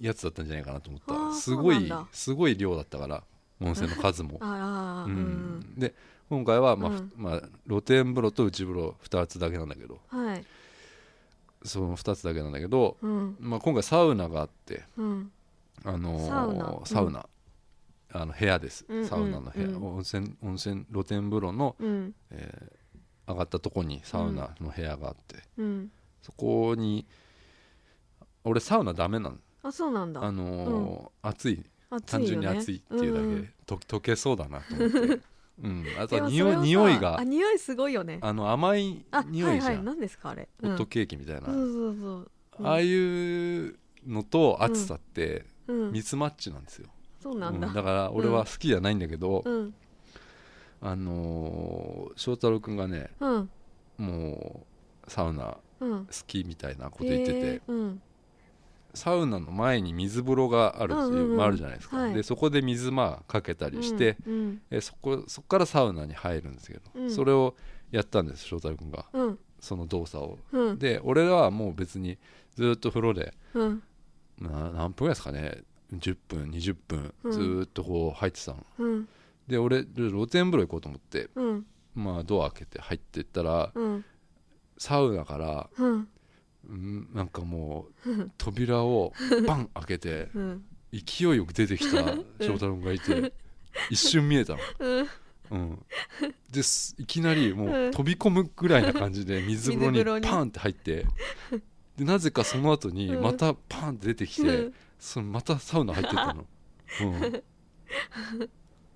[0.00, 3.22] やつだったんじゃないかなと思った、あーすごいすごい量だったから
[3.60, 5.60] 温泉の数も、ああううん。
[5.60, 5.74] ん。
[5.78, 5.94] で
[6.32, 7.12] 今回は、まあふうん。
[7.14, 10.00] まあ、露天風呂と内風呂2つだけなんだけど。
[10.08, 10.44] はい。
[11.62, 13.36] その2つだけなんだけど、うん。
[13.38, 15.30] まあ、今回サウナがあって、うん。
[15.84, 16.86] あのーサウナ。
[16.86, 17.28] サウナ。
[18.14, 22.14] あの部屋です、うんうんサウナの部屋、うん温泉温泉露天風呂の、うん。
[22.30, 25.90] えー上がったとこにサウナの部屋があって、うん。
[26.22, 27.06] そこに
[28.44, 30.22] 俺サウナダメなのあそうなんだ。
[30.24, 31.62] あのー暑い。
[31.90, 33.26] 暑単純に暑いっていうだけ。
[33.26, 33.48] で、んん。
[33.66, 35.20] と溶けそうだなと思って、
[35.60, 37.18] うん、あとは匂い匂いが。
[37.18, 38.18] あ匂いすごいよね。
[38.22, 39.84] あの甘いあ匂いじゃん、はいはい。
[39.84, 40.48] 何ですかあれ。
[40.60, 40.68] うん。
[40.70, 42.30] ホットケーキみたいな、そうそうそう。
[42.60, 42.66] うん。
[42.66, 43.76] ああいう
[44.06, 45.92] のと暑さってうん。
[45.92, 46.88] ミスマッチなんですよ、
[47.20, 47.68] そうなんだ。
[47.68, 47.74] うん。
[47.74, 49.74] だから俺は好きじゃないんだけど、うん。
[50.80, 53.50] あのー翔太郎くんがねうん。
[53.98, 54.66] も
[55.06, 56.06] うサウナうん。
[56.06, 58.02] 好きみたいなこと言ってて、へーうん
[58.94, 61.36] サウナの前に水風呂があるっていう、うんうんうん。
[61.36, 62.14] まああるじゃないですか、はい。
[62.14, 67.10] でそこで水まあかけたりして、うんえそこそこからサウナに入るんですけど、うん。
[67.10, 67.54] それを
[67.90, 69.06] やったんです翔太郎くんが。
[69.12, 69.38] うん。
[69.60, 70.38] その動作を。
[70.52, 70.78] うん。
[70.78, 72.18] で俺はもう別に
[72.54, 73.82] ずっと風呂でうん。
[74.38, 75.62] な何分ぐらいですかね。
[75.92, 77.32] 10分20分うん。
[77.32, 79.08] ずーっとこう入ってたの、うん。
[79.46, 81.66] で俺露天風呂行こうと思ってうん。
[81.94, 84.04] まあドア開けて入っていったらうん。
[84.78, 86.08] サウナからうんうん
[86.68, 89.12] なんかもう扉を
[89.46, 90.64] バン開けてうん。
[90.92, 92.04] 勢いよく出てきた
[92.38, 93.32] 翔太郎がいて
[93.88, 95.08] 一瞬見えたの、うん。
[95.50, 95.86] うん、
[96.50, 97.90] ですいきなりもううん。
[97.92, 101.06] 飛び込むぐらいな感じで水風呂にパンって入って
[101.96, 103.22] でなぜかその後にうん。
[103.22, 104.74] またパンって出てきて、うん。
[105.02, 106.46] そのまたサウナ入ってったの、
[107.00, 107.42] うん、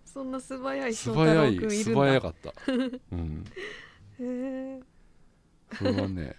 [0.04, 2.52] そんな素早い素早い素早かった、
[3.10, 3.44] うん、
[4.20, 4.80] へえ
[5.76, 6.36] それはね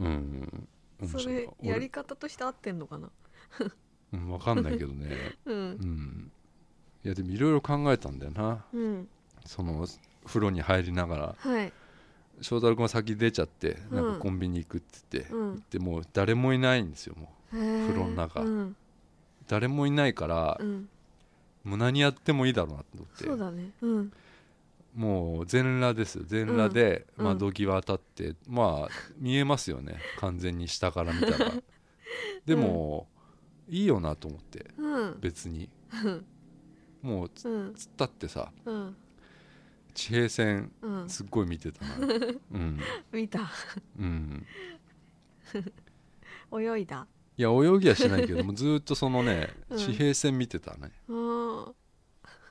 [0.00, 0.68] うん
[1.00, 3.10] 面それやり方として合ってんのかな？
[3.60, 3.70] 俺
[4.14, 5.10] うん、分かんないけどね。
[5.44, 5.70] う うん。
[5.72, 6.32] ん
[7.04, 8.64] いやでもいろいろ考えたんだよな。
[8.72, 9.08] うん。
[9.44, 9.86] その
[10.24, 11.34] 風呂に入りながら。
[11.38, 11.72] はい。
[12.40, 14.04] 翔太郎君は先出ちゃってなん。
[14.04, 15.64] うんかコンビニ行くって言って、うん。
[15.70, 17.56] でもう誰もいないんですよもう。
[17.56, 18.40] 風風呂の中。
[18.40, 18.76] うん。
[19.48, 20.88] 誰もいないから、うん。
[21.64, 23.24] もう何やってもいいだろうなと思って。
[23.24, 23.70] そうだね。
[23.82, 24.12] うん
[24.94, 26.24] もう全裸ですよ。
[26.26, 27.24] 全裸でうん。
[27.24, 28.88] 窓際立って、まあ
[29.18, 29.98] 見えますよね。
[30.18, 31.52] 完全に下から見たら。
[32.46, 33.08] でも、
[33.68, 34.66] いいよなと思って。
[34.78, 35.20] うん。
[35.20, 35.68] 別に。
[36.04, 36.26] うん。
[37.02, 37.68] もうつうん。
[37.70, 38.96] 突っ立ってさうん。
[39.94, 41.08] 地平線うん。
[41.08, 41.96] すっごい見てたな。
[42.52, 42.80] うん。
[43.12, 43.50] 見た。
[43.98, 44.46] うん。
[46.52, 47.06] 泳いだ。
[47.36, 49.78] いや泳ぎはしないけどもずーっとそのねうん。
[49.78, 50.92] 地平線見てたね。
[51.10, 51.72] あ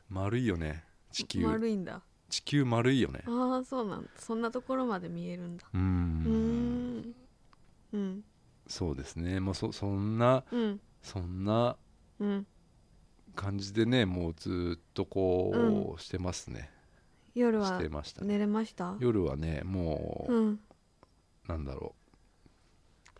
[0.09, 1.47] 丸いよね地ー球。
[1.47, 2.01] 丸いんだ
[2.33, 3.23] 地球丸いよね。
[3.27, 5.67] ああそうなんだそんなところまで見えるんだ。
[5.71, 7.15] うん。
[7.93, 8.23] うん。
[8.65, 9.39] そうですね。
[9.39, 10.81] もうそそんなうん。
[11.03, 11.77] そんな
[12.19, 12.47] うん。
[13.35, 16.71] 感じでねもうずーっとこうしてますね、
[17.35, 18.27] し夜はてましたね。
[18.29, 18.95] 寝れました？
[18.99, 20.59] 夜はねもう、うん。
[21.47, 21.93] なんだろ
[23.09, 23.11] う。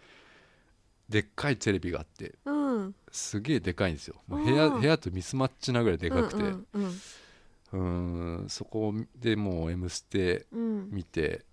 [1.11, 2.95] でっかいテレビがあってうん。
[3.11, 4.16] すげえでかいんですよ。
[4.28, 6.41] もう部屋部屋とミスマッチなぐらいでかくて。
[6.41, 11.45] ううんうんーんそこでもう「M ステうん」見て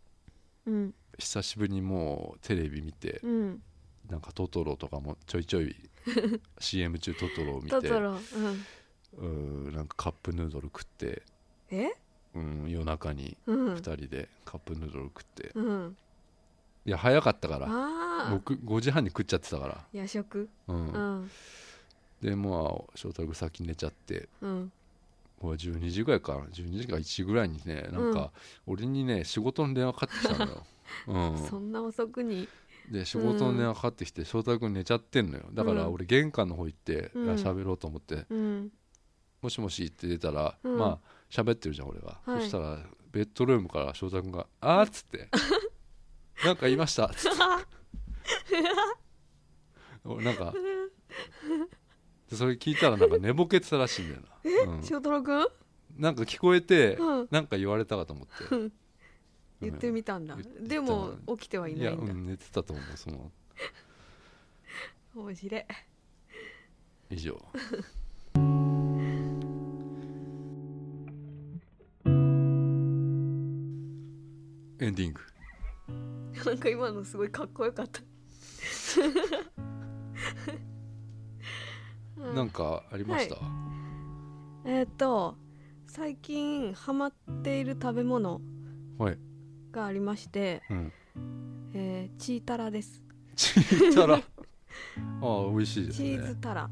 [0.66, 0.94] うん。
[1.18, 3.62] 久しぶりにもうテレビ見てうん。
[4.08, 5.76] なんかトトロとかもちょいちょい
[6.58, 9.66] CM 中トトロを見てトトロうん。
[9.66, 11.22] うんなんかカップヌードル食って、
[11.70, 11.90] え？
[12.34, 13.74] うん、夜中にうん。
[13.74, 15.96] 2人でカップヌードル食って、うん。
[16.86, 18.30] いや早かったから。
[18.30, 20.48] 僕5時半に食っちゃってたから、夜食？
[20.68, 20.92] うん。
[20.92, 21.30] うん。
[22.22, 22.52] でまあ
[22.94, 24.72] 翔太君先寝ちゃってうん
[25.40, 26.40] これ12時ぐらいかな。
[26.42, 28.30] 12時か1時ぐらいにねなんか
[28.66, 30.66] 俺にね仕事の電話かかってきたのよ、
[31.08, 32.46] うん、そんな遅くに？
[32.90, 35.46] で仕事の電話かかってきて翔太君寝ちゃってんのよ。
[35.52, 35.94] だからうん。
[35.94, 37.64] 俺玄関の方行ってうん。
[37.64, 38.26] ろうと思って。
[38.28, 38.72] うん
[39.40, 40.76] 「もしもし」って出たらうん。
[40.78, 42.42] まあ喋ってるじゃん俺がはい。
[42.42, 45.30] そしたらベッドルームから翔太君が「あー」っつって
[46.44, 47.38] 「なんか言いました」っつって。
[50.04, 50.52] 俺 なんか
[52.30, 54.22] でそれ聞いたらなんか寝ぼけてたらしいんだよ
[54.66, 54.82] な、 うん。
[54.82, 55.46] 翔太郎くん
[55.98, 57.28] なんか聞こえてうん。
[57.30, 58.72] なんか言われたかと思って、うん。
[59.60, 60.36] 言ってみたんだ。
[60.60, 62.12] でも起きてはいいや、ないんだ。
[62.12, 63.32] うん、寝てたと思うその
[65.14, 65.64] 面白い。
[67.10, 67.36] 以上。
[74.82, 75.20] エンディング。
[76.44, 78.00] なんか今のすごいかっこよかった
[82.22, 82.34] うん。
[82.34, 83.36] なんかありました、
[84.64, 85.36] えーっと
[85.86, 87.12] 最近ハマっ
[87.42, 88.40] ている食べ物
[88.98, 89.18] はい、
[89.72, 90.92] がありまして、うん、
[91.74, 93.02] えーチータラです。
[93.34, 94.14] チータラ？
[95.22, 96.70] ああ美味しいですチねーズタラ。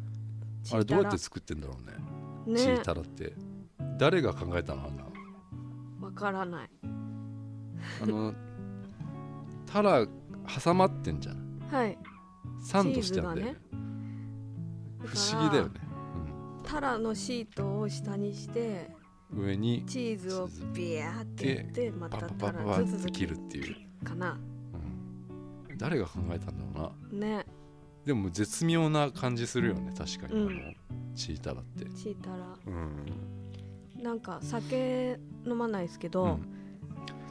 [0.63, 2.57] チあれどうやって作ってんだろうね？
[2.59, 3.35] チねータラって。
[3.99, 5.05] 誰が考えたのあんな
[6.01, 6.71] わからない。
[8.03, 8.33] あの
[9.67, 10.07] タラ
[10.63, 11.59] 挟まってんじゃん。
[11.71, 11.99] はい。
[12.61, 13.57] サンドしてあんだよね
[14.99, 15.81] 不思議だよね、
[16.65, 18.91] タラのシートを下にして
[19.31, 24.39] うん、上にチーズをビヤーってやってまパたタラずつって切るっていう、かな
[25.71, 27.47] うん、誰が考えたんだろうなね
[28.05, 30.73] でも絶妙な感じするよね確かに、うんあの
[31.15, 32.37] チータラってチータラ
[32.67, 36.55] うん、なんか酒飲まないですけど、うん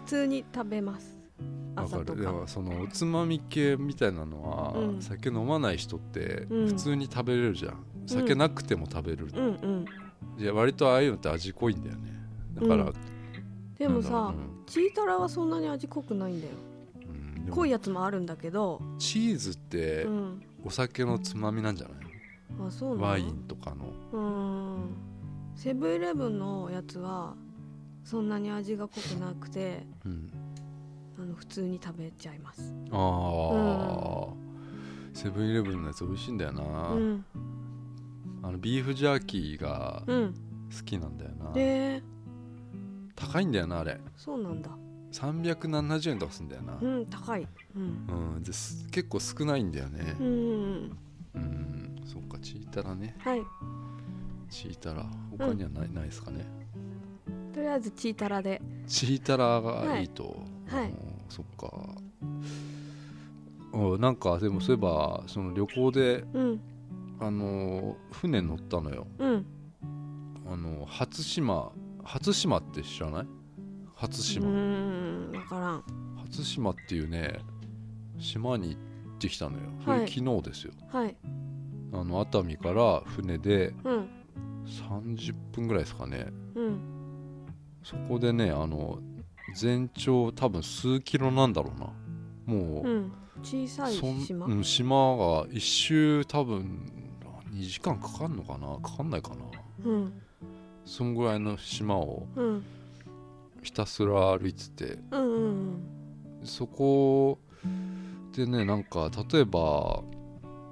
[0.05, 1.16] 普通に食べます
[1.83, 2.23] 朝とかる。
[2.23, 2.39] だか。
[2.39, 5.01] らそのおつまみ系みたいなのは、うん。
[5.01, 6.67] 酒飲まない人ってうん。
[6.67, 9.85] 普通に食べれるじゃん、酒なくても食べる、うんうん。
[10.37, 12.13] いや割とああいうのって味濃いんだよね。
[12.53, 12.93] だから、うん。
[13.77, 14.35] でもなんさ、ん。
[14.65, 16.53] チータラはそんなに味濃くないんだよ。
[16.95, 17.55] うんでも。
[17.55, 18.81] 濃いやつもあるんだけど。
[18.97, 20.41] チーズってうん。
[20.65, 21.97] お酒のつまみなんじゃない
[22.67, 23.07] あそうなの？
[23.07, 23.93] ワインとかの。
[24.11, 24.19] う
[24.79, 24.95] ん。
[25.55, 27.35] セブンイレブンのやつは
[28.03, 29.85] そんなに味が濃くなくて。
[30.05, 30.31] うん
[31.19, 32.73] あの普通に食べちゃいます。
[32.91, 34.33] ああ、
[35.13, 37.25] セブンイレブンのやつ美味しいんだよな、うん。
[38.43, 40.33] あのビーフジャーキーがうん
[40.75, 42.03] 好きなんだよな、で
[43.15, 43.99] 高いんだよなあれ。
[44.15, 44.69] そうなんだ。
[45.11, 46.77] 370円とかすんだよな。
[46.79, 47.47] うん高い。
[47.75, 48.35] うん。
[48.35, 50.15] うん、です結構少ないんだよね。
[50.19, 50.97] うんうん
[51.35, 51.95] うん。
[52.05, 53.15] そっかチータラね。
[53.19, 53.41] はい。
[54.49, 56.45] チータラ他にはない,、ないですかね。
[57.53, 58.61] とりあえずチータラで。
[58.85, 60.89] チータラがいいと、はいはい。
[60.89, 60.97] うん
[61.29, 61.71] そっか。
[63.73, 66.61] うんなんかでもそういえばその旅行でうん。
[67.19, 69.07] あの船乗ったのよ。
[69.19, 69.45] うん。
[70.51, 71.71] あの初島
[72.03, 73.27] 初島って知らない？
[73.95, 75.83] 初う島、ん分からん。
[76.29, 77.39] 初島っていうね
[78.19, 79.63] 島に行ってきたのよ。
[79.83, 80.07] それはい。
[80.11, 81.15] 昨日ですよ、はい。
[81.93, 84.07] あの熱海から船でうん。
[84.65, 86.27] 30分ぐらいですかね。
[86.55, 86.79] うん。
[87.83, 88.99] そこでねあの
[89.53, 91.87] 全長多分数キロなんだろうな。
[92.45, 93.11] もう、うん。
[93.43, 94.45] 小さい島？
[94.45, 96.91] うん、島が一周多分
[97.53, 98.77] 2時間かかんのかな？
[98.81, 99.35] かかんないかな？
[99.85, 100.13] うん。
[100.85, 102.63] そんぐらいの島をうん。
[103.61, 104.99] ひたすら歩いてて。
[105.11, 105.83] うんうん。
[106.43, 107.39] そこ
[108.35, 110.03] でねなんか例えば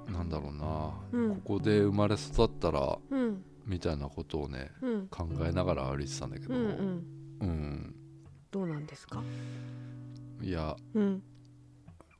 [0.08, 1.34] なんだろうな、うん。
[1.36, 3.42] ここで生まれ育ったらうん。
[3.64, 5.08] みたいなことをねうん。
[5.08, 7.06] 考えながら歩いてたんだけど、うんうん。
[7.40, 7.94] うん
[8.56, 9.22] どうなんですか？
[10.40, 11.22] いやうん。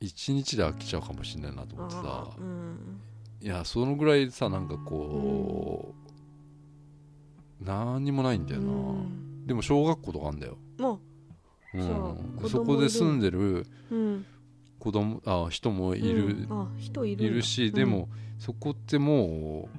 [0.01, 2.29] 一日で飽きちゃうかもしれないなと思ってさ。
[2.39, 3.01] うん。
[3.41, 5.95] いやそのぐらいさなんかこ
[7.63, 9.47] う、何にもないんだよな、うん。
[9.47, 11.01] でも小学校とかあんだよ、も
[11.73, 14.27] うん、そこで住んでるううん。
[14.79, 16.47] 子供あ人もいる、
[17.07, 17.75] いるしうん。
[17.75, 19.71] でも、そこっても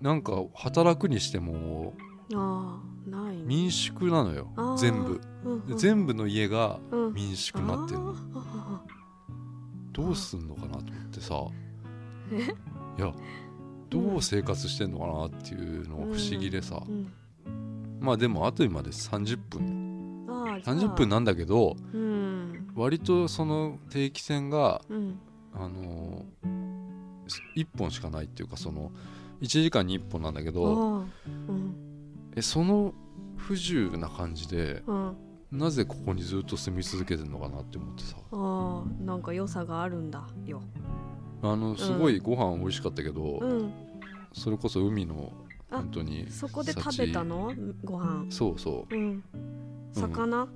[0.00, 1.92] うなんか働くにしても
[2.34, 2.93] ああ
[3.44, 5.20] 民宿なのよ全部。
[5.44, 5.66] うんうん。
[5.66, 7.14] で全部の家がうん。
[7.14, 8.14] 民宿になってんの。
[9.92, 11.44] どうすんのかなと思ってさ。
[12.32, 12.54] え？
[12.98, 13.12] いや
[13.90, 17.12] どう生活してんのかなっていうのが不思議でさ、ーうん。
[18.00, 20.76] まあでも後にまで30分あーじゃあ。
[20.76, 22.70] 30分なんだけどうん。
[22.74, 25.18] 割とその定期船がうん。
[25.56, 26.24] あの
[27.56, 28.90] 1本しかないっていうかその
[29.40, 31.04] 1時間に1本なんだけあど
[32.36, 32.92] えその
[33.36, 35.16] 不自由な感じでうん。
[35.52, 38.16] なぜここにずっと住み続けてるのかなって思ってさ。
[38.32, 40.60] あーなんか良さがあるんだよ。
[41.42, 43.72] あのすごいご飯美味しかったけど、うん。
[44.32, 45.32] それこそ海の
[45.70, 47.52] あ本当にそこで食べたの？
[47.84, 48.26] ご飯。
[48.30, 48.94] そうそう。
[48.94, 49.22] うん。
[49.92, 50.48] 魚、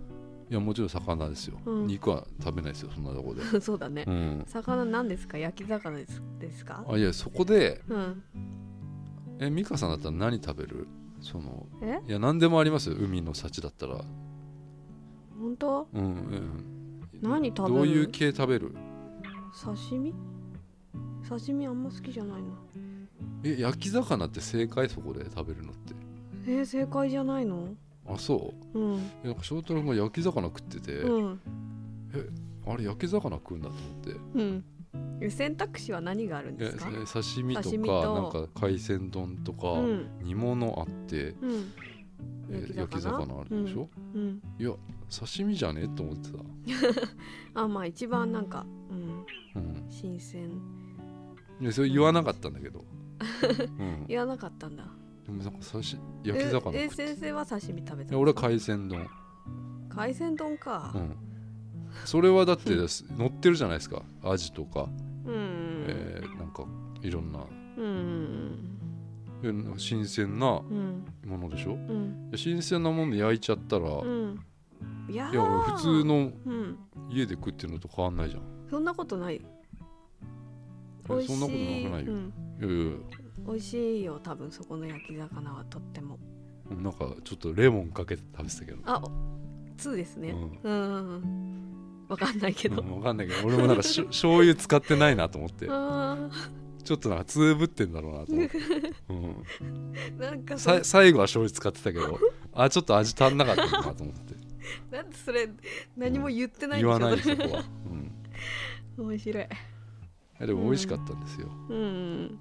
[0.51, 1.87] いやもちろん魚ですよ、うん。
[1.87, 3.43] 肉は食べないですよそんなとこで。
[3.61, 4.45] そうだね、うん。
[4.49, 5.39] 魚なんですか？
[5.39, 6.85] 焼き魚ですですか？
[6.89, 8.23] あいやそこでうん。
[9.39, 10.89] え美香さんだったら何食べる？
[11.21, 12.01] そのえ？
[12.07, 14.01] いや何でもありますよ海の幸だったら。
[15.39, 15.89] 本当？
[15.93, 17.03] うんうん。
[17.21, 17.75] 何食べる？
[17.75, 18.75] どういう系食べる？
[19.63, 20.15] 刺身？
[21.29, 22.49] 刺身あんま好きじゃないな。
[23.45, 25.95] え焼き魚って正解そこで食べるのって？
[26.47, 27.69] えー、正解じゃないの？
[28.07, 28.79] あそう？
[28.79, 28.95] うん。
[28.97, 31.41] いやなんか翔太郎が焼き魚食ってて、うん。
[32.67, 34.13] あれ焼き魚食うんだと思って。
[34.35, 34.65] うん。
[34.65, 34.78] え
[35.31, 36.89] 選択肢は何があるんですか？
[36.91, 37.71] え刺身とか
[38.15, 40.09] なんか海鮮丼とか、うん。
[40.23, 41.73] 煮物あって、うん。
[42.51, 44.43] え焼き焼き魚魚あるでしょ、うん。
[44.59, 44.71] いや
[45.11, 45.89] 刺身じゃね？
[45.89, 46.39] と思ってた、
[47.63, 49.61] あまあ一番なんかうん。
[49.63, 50.51] うん、新鮮。
[51.61, 52.85] いやそれ言わなかったんだけど、
[53.79, 54.85] うん、言わなかったんだ。
[55.27, 59.09] でもなんか刺し焼き魚食ええ先生は刺身食べた俺は海鮮丼、
[59.89, 60.93] 海鮮丼か。
[60.95, 61.17] うん、
[62.05, 62.75] それはだって
[63.17, 64.03] 乗ってるじゃないですか。
[64.23, 64.89] アジとか、
[65.29, 65.85] うん。
[65.89, 66.65] えーなんか
[67.03, 67.41] いろんな。
[67.77, 68.79] うん。
[69.43, 71.75] え新鮮なうんものでしょ？
[71.75, 72.31] うん。
[72.35, 73.89] 新鮮なもので焼いちゃったら、
[75.09, 76.79] いや普通のうん。
[77.11, 78.43] 家で食ってるのと変わんないじゃん。
[78.69, 79.41] そんなことない。
[81.07, 81.57] そんなことなくな
[82.01, 82.97] いよ、うん、いやいや。
[83.47, 86.19] 美味しいよ多分そこの焼き魚はとっても。
[86.71, 88.79] なんかちょっとレモンかけて食べてたけど。
[88.85, 89.01] あ
[89.79, 90.31] 2ですね。
[90.31, 91.78] うんうんうん
[92.09, 93.47] わかんないけど、うん分かんないけど。
[93.47, 95.67] 俺もなんかしょ 醤油使ってないなと思って。
[95.69, 96.31] あ
[96.85, 98.59] ちょっとなんかつぶってんだろうなと思って、
[99.11, 102.19] うん、ーなんかそさ最後は醤油使ってたけど
[102.55, 104.35] あちょっと味足んなかったなと思って。
[104.91, 105.51] なんでそれ
[105.97, 107.65] 何も言ってないん言わでしょないそこは、
[108.99, 109.49] うん、い面白い。
[110.39, 112.39] やでも美味しかったんですよ、うん。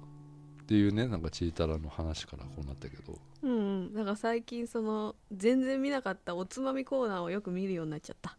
[0.62, 3.18] っていうねなんかチータラの話からこうなったけど。
[3.42, 3.54] うんう
[3.90, 3.94] ん。
[3.94, 8.38] なんか最近その全然見なかったおつまみコーナーをよく見るようになっちゃった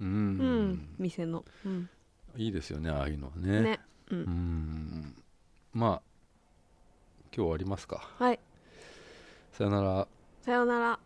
[0.00, 1.44] うん、うん、店の。
[1.64, 1.88] うん。
[2.36, 3.60] いいですよねああいうのはね。
[3.62, 3.80] ね。
[4.10, 4.18] うん。
[4.18, 5.22] うん。
[5.72, 6.02] まあ
[7.30, 8.08] 今日終わりますか。
[8.18, 8.38] はい。
[9.52, 10.08] さよなら。
[10.42, 10.98] さようなら